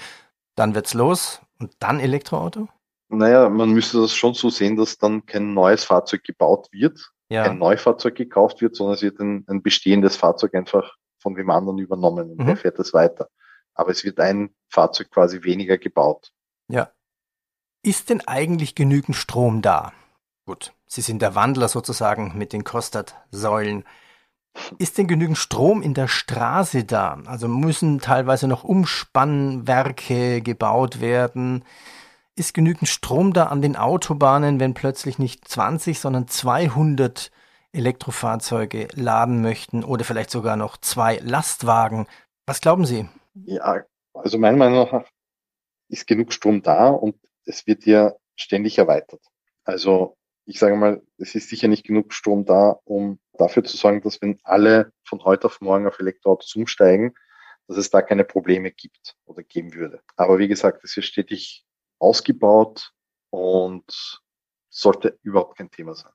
dann 0.54 0.74
wird's 0.74 0.94
los 0.94 1.42
und 1.58 1.74
dann 1.78 2.00
Elektroauto? 2.00 2.68
Naja, 3.10 3.48
man 3.48 3.70
müsste 3.70 4.00
das 4.00 4.14
schon 4.14 4.34
so 4.34 4.50
sehen, 4.50 4.76
dass 4.76 4.96
dann 4.96 5.26
kein 5.26 5.52
neues 5.52 5.84
Fahrzeug 5.84 6.22
gebaut 6.22 6.68
wird, 6.70 7.10
ja. 7.28 7.44
kein 7.44 7.58
Neufahrzeug 7.58 8.14
gekauft 8.14 8.60
wird, 8.60 8.76
sondern 8.76 8.94
es 8.94 9.02
wird 9.02 9.18
ein, 9.18 9.44
ein 9.48 9.62
bestehendes 9.62 10.16
Fahrzeug 10.16 10.54
einfach 10.54 10.96
von 11.18 11.34
dem 11.34 11.50
anderen 11.50 11.78
übernommen 11.78 12.30
und 12.30 12.38
mhm. 12.38 12.46
der 12.46 12.56
fährt 12.56 12.78
es 12.78 12.94
weiter. 12.94 13.28
Aber 13.74 13.90
es 13.90 14.04
wird 14.04 14.20
ein 14.20 14.54
Fahrzeug 14.68 15.10
quasi 15.10 15.42
weniger 15.42 15.76
gebaut. 15.76 16.32
Ja. 16.68 16.90
Ist 17.82 18.10
denn 18.10 18.20
eigentlich 18.26 18.74
genügend 18.74 19.16
Strom 19.16 19.62
da? 19.62 19.92
Gut, 20.46 20.72
Sie 20.86 21.00
sind 21.00 21.22
der 21.22 21.34
Wandler 21.34 21.68
sozusagen 21.68 22.36
mit 22.36 22.52
den 22.52 22.64
Kostat-Säulen. 22.64 23.84
Ist 24.78 24.98
denn 24.98 25.06
genügend 25.06 25.38
Strom 25.38 25.82
in 25.82 25.94
der 25.94 26.08
Straße 26.08 26.84
da? 26.84 27.20
Also 27.26 27.48
müssen 27.48 28.00
teilweise 28.00 28.48
noch 28.48 28.64
Umspannwerke 28.64 30.42
gebaut 30.42 31.00
werden? 31.00 31.64
Ist 32.36 32.54
genügend 32.54 32.88
Strom 32.88 33.32
da 33.32 33.46
an 33.46 33.62
den 33.62 33.76
Autobahnen, 33.76 34.60
wenn 34.60 34.74
plötzlich 34.74 35.18
nicht 35.18 35.46
20, 35.46 35.98
sondern 35.98 36.28
200 36.28 37.30
Elektrofahrzeuge 37.72 38.88
laden 38.94 39.42
möchten 39.42 39.84
oder 39.84 40.04
vielleicht 40.04 40.30
sogar 40.30 40.56
noch 40.56 40.76
zwei 40.76 41.16
Lastwagen? 41.18 42.06
Was 42.46 42.60
glauben 42.60 42.84
Sie? 42.84 43.08
Ja, 43.34 43.84
also 44.14 44.38
meiner 44.38 44.56
Meinung 44.56 44.88
nach 44.90 45.04
ist 45.88 46.06
genug 46.06 46.32
Strom 46.32 46.62
da 46.62 46.88
und 46.88 47.16
es 47.44 47.66
wird 47.66 47.84
ja 47.86 48.14
ständig 48.36 48.78
erweitert. 48.78 49.22
Also 49.64 50.16
ich 50.46 50.58
sage 50.58 50.74
mal, 50.74 51.02
es 51.18 51.34
ist 51.34 51.48
sicher 51.48 51.68
nicht 51.68 51.84
genug 51.84 52.12
Strom 52.12 52.44
da, 52.44 52.80
um 52.84 53.20
dafür 53.34 53.62
zu 53.62 53.76
sorgen, 53.76 54.00
dass 54.00 54.20
wenn 54.20 54.40
alle 54.42 54.92
von 55.04 55.22
heute 55.24 55.46
auf 55.46 55.60
morgen 55.60 55.86
auf 55.86 56.00
Elektroautos 56.00 56.54
umsteigen, 56.56 57.14
dass 57.68 57.76
es 57.76 57.90
da 57.90 58.02
keine 58.02 58.24
Probleme 58.24 58.72
gibt 58.72 59.16
oder 59.26 59.44
geben 59.44 59.74
würde. 59.74 60.02
Aber 60.16 60.38
wie 60.38 60.48
gesagt, 60.48 60.82
es 60.82 60.96
wird 60.96 61.06
stetig 61.06 61.64
ausgebaut 62.00 62.92
und 63.30 64.20
sollte 64.68 65.18
überhaupt 65.22 65.58
kein 65.58 65.70
Thema 65.70 65.94
sein. 65.94 66.12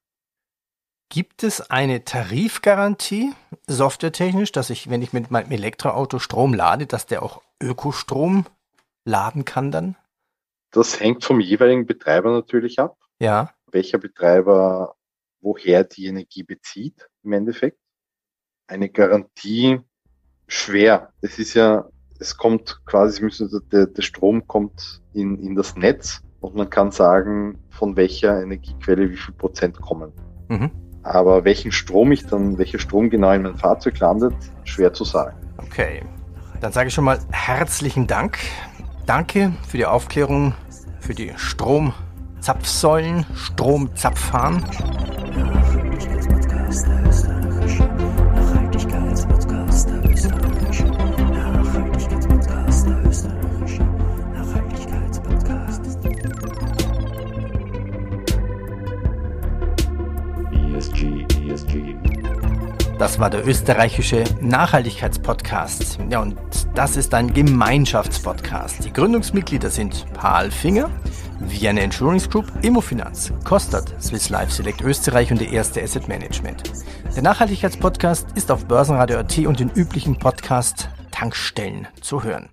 Gibt 1.09 1.43
es 1.43 1.61
eine 1.69 2.03
Tarifgarantie, 2.03 3.31
softwaretechnisch, 3.67 4.51
dass 4.51 4.69
ich, 4.69 4.89
wenn 4.89 5.01
ich 5.01 5.13
mit 5.13 5.31
meinem 5.31 5.51
Elektroauto 5.51 6.19
Strom 6.19 6.53
lade, 6.53 6.87
dass 6.87 7.05
der 7.05 7.23
auch 7.23 7.41
Ökostrom 7.61 8.45
laden 9.05 9.45
kann 9.45 9.71
dann? 9.71 9.95
Das 10.71 10.99
hängt 10.99 11.23
vom 11.23 11.39
jeweiligen 11.39 11.85
Betreiber 11.85 12.31
natürlich 12.31 12.79
ab. 12.79 12.97
Ja. 13.19 13.53
welcher 13.71 13.97
Betreiber 13.97 14.97
woher 15.45 15.83
die 15.83 16.07
Energie 16.07 16.43
bezieht 16.43 17.07
im 17.23 17.31
Endeffekt. 17.31 17.79
Eine 18.67 18.89
Garantie 18.89 19.79
schwer. 20.47 21.13
Das 21.21 21.37
ist 21.39 21.53
ja, 21.53 21.87
es 22.19 22.37
kommt 22.37 22.81
quasi, 22.85 23.23
müssen, 23.23 23.49
der, 23.71 23.87
der 23.87 24.01
Strom 24.01 24.47
kommt 24.47 25.01
in, 25.13 25.37
in 25.39 25.55
das 25.55 25.75
Netz 25.75 26.21
und 26.41 26.55
man 26.55 26.69
kann 26.69 26.91
sagen, 26.91 27.59
von 27.69 27.95
welcher 27.95 28.41
Energiequelle 28.41 29.09
wie 29.09 29.17
viel 29.17 29.33
Prozent 29.33 29.79
kommen. 29.81 30.11
Mhm. 30.47 30.71
Aber 31.03 31.43
welchen 31.43 31.71
Strom 31.71 32.11
ich 32.11 32.25
dann, 32.25 32.57
welcher 32.57 32.79
Strom 32.79 33.09
genau 33.09 33.31
in 33.31 33.43
mein 33.43 33.57
Fahrzeug 33.57 33.99
landet, 33.99 34.33
schwer 34.63 34.93
zu 34.93 35.03
sagen. 35.03 35.37
Okay. 35.57 36.01
Dann 36.61 36.71
sage 36.71 36.87
ich 36.87 36.93
schon 36.93 37.03
mal 37.03 37.19
herzlichen 37.31 38.07
Dank. 38.07 38.39
Danke 39.05 39.53
für 39.67 39.77
die 39.77 39.85
Aufklärung, 39.85 40.53
für 40.99 41.13
die 41.13 41.31
Stromzapfsäulen, 41.35 43.25
Stromzapfhahn. 43.35 44.63
Das 63.05 63.19
war 63.19 63.29
der 63.29 63.47
österreichische 63.47 64.23
Nachhaltigkeitspodcast. 64.41 65.99
Ja, 66.09 66.23
und 66.23 66.37
das 66.73 66.97
ist 66.97 67.13
ein 67.13 67.31
Gemeinschaftspodcast. 67.31 68.83
Die 68.83 68.91
Gründungsmitglieder 68.91 69.69
sind 69.69 70.11
Paul 70.15 70.49
Finger, 70.49 70.89
Vienna 71.39 71.81
Insurance 71.81 72.27
Group, 72.27 72.51
Immofinanz, 72.63 73.31
Kostat, 73.43 73.93
Swiss 74.01 74.29
Life 74.29 74.51
Select 74.51 74.81
Österreich 74.81 75.29
und 75.31 75.39
der 75.39 75.51
erste 75.51 75.83
Asset 75.83 76.07
Management. 76.07 76.63
Der 77.15 77.21
Nachhaltigkeitspodcast 77.21 78.29
ist 78.33 78.49
auf 78.49 78.65
Börsenradio.at 78.65 79.37
und 79.37 79.59
den 79.59 79.69
üblichen 79.69 80.17
Podcast-Tankstellen 80.17 81.87
zu 82.01 82.23
hören. 82.23 82.49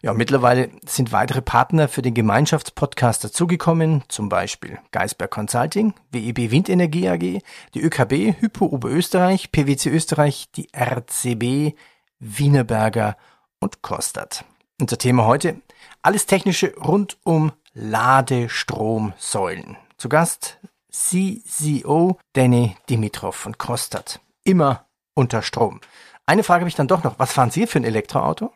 Ja, 0.00 0.14
mittlerweile 0.14 0.70
sind 0.86 1.10
weitere 1.10 1.42
Partner 1.42 1.88
für 1.88 2.02
den 2.02 2.14
Gemeinschaftspodcast 2.14 3.24
dazugekommen, 3.24 4.04
zum 4.08 4.28
Beispiel 4.28 4.78
Geisberg 4.92 5.32
Consulting, 5.32 5.92
WEB 6.12 6.52
Windenergie 6.52 7.08
AG, 7.08 7.40
die 7.74 7.80
ÖKB, 7.80 8.40
Hypo 8.40 8.66
Oberösterreich, 8.66 9.50
PwC 9.50 9.90
Österreich, 9.90 10.46
die 10.54 10.68
RCB, 10.72 11.76
Wienerberger 12.20 13.16
und 13.58 13.82
Kostat. 13.82 14.44
Unser 14.80 14.98
Thema 14.98 15.26
heute, 15.26 15.60
alles 16.02 16.26
Technische 16.26 16.76
rund 16.76 17.18
um 17.24 17.50
Ladestromsäulen. 17.72 19.76
Zu 19.96 20.08
Gast 20.08 20.60
CCO 20.92 22.18
Danny 22.34 22.76
Dimitrov 22.88 23.34
von 23.34 23.58
Kostat. 23.58 24.20
Immer 24.44 24.86
unter 25.14 25.42
Strom. 25.42 25.80
Eine 26.24 26.44
Frage 26.44 26.60
habe 26.60 26.68
ich 26.68 26.76
dann 26.76 26.88
doch 26.88 27.02
noch. 27.02 27.18
Was 27.18 27.32
fahren 27.32 27.50
Sie 27.50 27.66
für 27.66 27.80
ein 27.80 27.84
Elektroauto? 27.84 28.52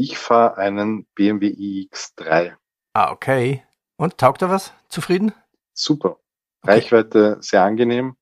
Ich 0.00 0.16
fahre 0.16 0.58
einen 0.58 1.06
BMW 1.16 1.48
iX3. 1.48 2.54
Ah, 2.92 3.10
okay. 3.10 3.64
Und 3.96 4.16
taugt 4.16 4.42
er 4.42 4.48
was? 4.48 4.72
Zufrieden? 4.88 5.34
Super. 5.74 6.20
Okay. 6.62 6.70
Reichweite 6.70 7.38
sehr 7.40 7.64
angenehm. 7.64 8.14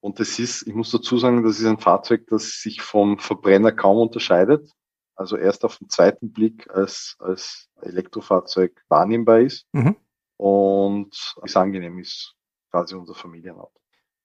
Und 0.00 0.20
es 0.20 0.38
ist, 0.38 0.66
ich 0.66 0.74
muss 0.74 0.90
dazu 0.90 1.18
sagen, 1.18 1.44
das 1.44 1.58
ist 1.58 1.66
ein 1.66 1.78
Fahrzeug, 1.78 2.26
das 2.28 2.62
sich 2.62 2.80
vom 2.80 3.18
Verbrenner 3.18 3.72
kaum 3.72 3.98
unterscheidet. 3.98 4.72
Also 5.16 5.36
erst 5.36 5.66
auf 5.66 5.76
den 5.76 5.90
zweiten 5.90 6.32
Blick 6.32 6.70
als, 6.70 7.16
als 7.18 7.68
Elektrofahrzeug 7.82 8.82
wahrnehmbar 8.88 9.40
ist. 9.40 9.66
Mhm. 9.72 9.96
Und 10.38 11.36
es 11.44 11.56
angenehm 11.56 11.98
ist, 11.98 12.36
quasi 12.70 12.94
unser 12.94 13.14
Familienauto. 13.14 13.78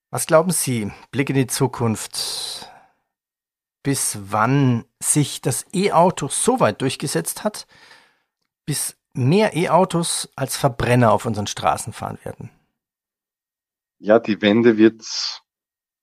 Was 0.10 0.26
glauben 0.26 0.52
Sie, 0.52 0.90
Blick 1.12 1.30
in 1.32 1.36
die 1.36 1.48
Zukunft, 1.48 2.72
bis 3.84 4.18
wann 4.32 4.86
sich 5.02 5.42
das 5.42 5.66
E-Auto 5.74 6.30
so 6.30 6.60
weit 6.60 6.82
durchgesetzt 6.82 7.44
hat, 7.44 7.68
bis 8.66 8.98
mehr 9.14 9.56
E-Autos 9.56 10.30
als 10.36 10.58
Verbrenner 10.58 11.12
auf 11.12 11.26
unseren 11.26 11.48
Straßen 11.48 11.94
fahren 11.94 12.18
werden? 12.24 12.50
Ja, 14.00 14.20
die 14.20 14.42
Wende 14.42 14.78
wird 14.78 15.04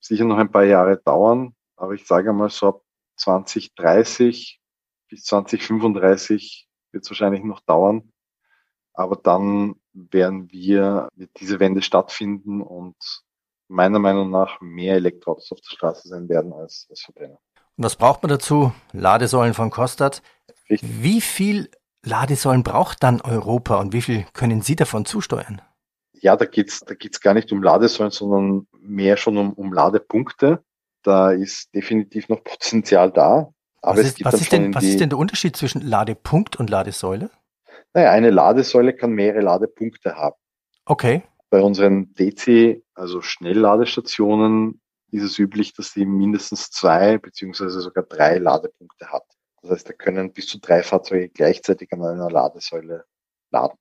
sicher 0.00 0.24
noch 0.24 0.38
ein 0.38 0.50
paar 0.50 0.64
Jahre 0.64 0.98
dauern, 0.98 1.54
aber 1.76 1.94
ich 1.94 2.06
sage 2.06 2.32
mal 2.32 2.50
so 2.50 2.68
ab 2.68 2.82
2030 3.16 4.60
bis 5.08 5.24
2035 5.24 6.68
wird 6.92 7.04
es 7.04 7.10
wahrscheinlich 7.10 7.42
noch 7.42 7.60
dauern. 7.60 8.12
Aber 8.92 9.16
dann 9.16 9.76
werden 9.92 10.50
wir, 10.50 11.08
wird 11.14 11.30
diese 11.40 11.60
Wende 11.60 11.82
stattfinden 11.82 12.60
und 12.62 12.96
meiner 13.68 13.98
Meinung 13.98 14.30
nach 14.30 14.60
mehr 14.60 14.96
Elektroautos 14.96 15.52
auf 15.52 15.60
der 15.60 15.70
Straße 15.70 16.08
sein 16.08 16.28
werden 16.28 16.52
als, 16.52 16.86
als 16.90 17.02
Verbrenner. 17.02 17.38
Was 17.82 17.96
braucht 17.96 18.22
man 18.22 18.28
dazu? 18.28 18.72
Ladesäulen 18.92 19.54
von 19.54 19.70
Kostat. 19.70 20.20
Richtig. 20.68 21.02
Wie 21.02 21.22
viel 21.22 21.70
Ladesäulen 22.04 22.62
braucht 22.62 23.02
dann 23.02 23.22
Europa 23.22 23.76
und 23.76 23.94
wie 23.94 24.02
viel 24.02 24.26
können 24.34 24.60
Sie 24.60 24.76
davon 24.76 25.06
zusteuern? 25.06 25.62
Ja, 26.12 26.36
da 26.36 26.44
geht's 26.44 26.80
da 26.80 26.94
geht's 26.94 27.22
gar 27.22 27.32
nicht 27.32 27.50
um 27.52 27.62
Ladesäulen, 27.62 28.10
sondern 28.10 28.66
mehr 28.82 29.16
schon 29.16 29.38
um, 29.38 29.54
um 29.54 29.72
Ladepunkte. 29.72 30.62
Da 31.02 31.30
ist 31.32 31.74
definitiv 31.74 32.28
noch 32.28 32.44
Potenzial 32.44 33.10
da. 33.12 33.50
Aber 33.80 33.98
was, 33.98 34.08
ist, 34.08 34.24
was, 34.26 34.34
ist, 34.34 34.52
denn, 34.52 34.74
was 34.74 34.84
ist 34.84 35.00
denn 35.00 35.08
der 35.08 35.18
Unterschied 35.18 35.56
zwischen 35.56 35.80
Ladepunkt 35.80 36.56
und 36.56 36.68
Ladesäule? 36.68 37.30
Naja, 37.94 38.10
eine 38.10 38.28
Ladesäule 38.28 38.92
kann 38.92 39.12
mehrere 39.12 39.40
Ladepunkte 39.40 40.16
haben. 40.16 40.36
Okay. 40.84 41.22
Bei 41.48 41.62
unseren 41.62 42.12
DC, 42.12 42.82
also 42.92 43.22
Schnellladestationen, 43.22 44.82
ist 45.11 45.23
es 45.23 45.38
üblich, 45.38 45.73
dass 45.75 45.92
sie 45.92 46.07
mindestens 46.07 46.70
zwei 46.70 47.18
beziehungsweise 47.18 47.81
sogar 47.81 48.05
drei 48.05 48.38
Ladepunkte 48.38 49.07
hat. 49.07 49.25
Das 49.62 49.70
heißt, 49.73 49.88
da 49.88 49.92
können 49.92 50.33
bis 50.33 50.46
zu 50.46 50.59
drei 50.59 50.83
Fahrzeuge 50.83 51.29
gleichzeitig 51.29 51.92
an 51.92 52.05
einer 52.05 52.31
Ladesäule 52.31 53.05
laden. 53.51 53.79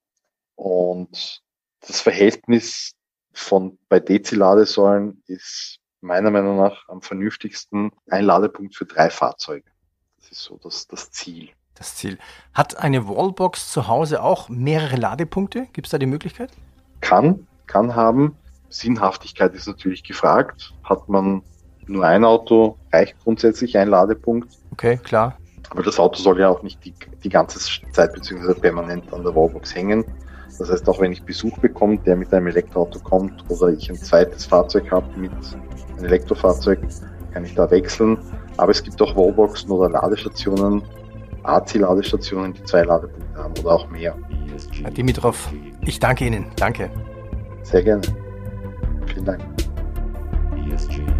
Und 0.55 1.41
das 1.81 2.01
Verhältnis 2.01 2.93
von 3.31 3.77
bei 3.87 3.99
DC-Ladesäulen 3.99 5.23
ist 5.27 5.79
meiner 6.01 6.31
Meinung 6.31 6.57
nach 6.57 6.87
am 6.89 7.01
vernünftigsten 7.01 7.91
ein 8.09 8.25
Ladepunkt 8.25 8.75
für 8.75 8.85
drei 8.85 9.09
Fahrzeuge. 9.09 9.69
Das 10.17 10.31
ist 10.31 10.43
so 10.43 10.57
das, 10.57 10.87
das 10.87 11.11
Ziel. 11.11 11.49
Das 11.75 11.95
Ziel. 11.95 12.17
Hat 12.53 12.77
eine 12.77 13.07
Wallbox 13.07 13.71
zu 13.71 13.87
Hause 13.87 14.21
auch 14.21 14.49
mehrere 14.49 14.97
Ladepunkte? 14.97 15.67
Gibt 15.71 15.87
es 15.87 15.91
da 15.91 15.97
die 15.97 16.05
Möglichkeit? 16.05 16.51
Kann, 16.99 17.47
kann 17.67 17.95
haben. 17.95 18.35
Sinnhaftigkeit 18.69 19.53
ist 19.53 19.67
natürlich 19.67 20.03
gefragt. 20.03 20.73
Hat 20.83 21.09
man 21.09 21.41
nur 21.87 22.05
ein 22.05 22.23
Auto, 22.23 22.77
reicht 22.93 23.19
grundsätzlich 23.23 23.77
ein 23.77 23.89
Ladepunkt. 23.89 24.49
Okay, 24.71 24.97
klar. 24.97 25.37
Aber 25.69 25.83
das 25.83 25.99
Auto 25.99 26.19
soll 26.21 26.39
ja 26.39 26.49
auch 26.49 26.63
nicht 26.63 26.83
die, 26.85 26.93
die 27.23 27.29
ganze 27.29 27.59
Zeit 27.91 28.13
bzw. 28.13 28.53
permanent 28.53 29.11
an 29.13 29.23
der 29.23 29.35
Wallbox 29.35 29.75
hängen. 29.75 30.05
Das 30.57 30.69
heißt, 30.69 30.87
auch 30.89 30.99
wenn 30.99 31.11
ich 31.11 31.23
Besuch 31.23 31.57
bekomme, 31.59 31.97
der 31.99 32.15
mit 32.15 32.33
einem 32.33 32.47
Elektroauto 32.47 32.99
kommt 32.99 33.43
oder 33.49 33.69
ich 33.69 33.89
ein 33.89 33.95
zweites 33.95 34.45
Fahrzeug 34.45 34.91
habe 34.91 35.07
mit 35.17 35.31
einem 35.31 36.05
Elektrofahrzeug, 36.05 36.79
kann 37.33 37.45
ich 37.45 37.55
da 37.55 37.69
wechseln. 37.69 38.17
Aber 38.57 38.71
es 38.71 38.83
gibt 38.83 39.01
auch 39.01 39.15
Wallboxen 39.15 39.71
oder 39.71 39.89
Ladestationen, 39.89 40.83
AC-Ladestationen, 41.43 42.53
die 42.53 42.63
zwei 42.63 42.83
Ladepunkte 42.83 43.41
haben 43.41 43.53
oder 43.59 43.71
auch 43.71 43.89
mehr. 43.89 44.15
Herr 44.81 44.91
Dimitrov, 44.91 45.49
ich 45.85 45.99
danke 45.99 46.25
Ihnen. 46.25 46.47
Danke. 46.57 46.89
Sehr 47.63 47.83
gerne. 47.83 48.01
свидания. 49.19 49.45
ESG. 50.55 51.18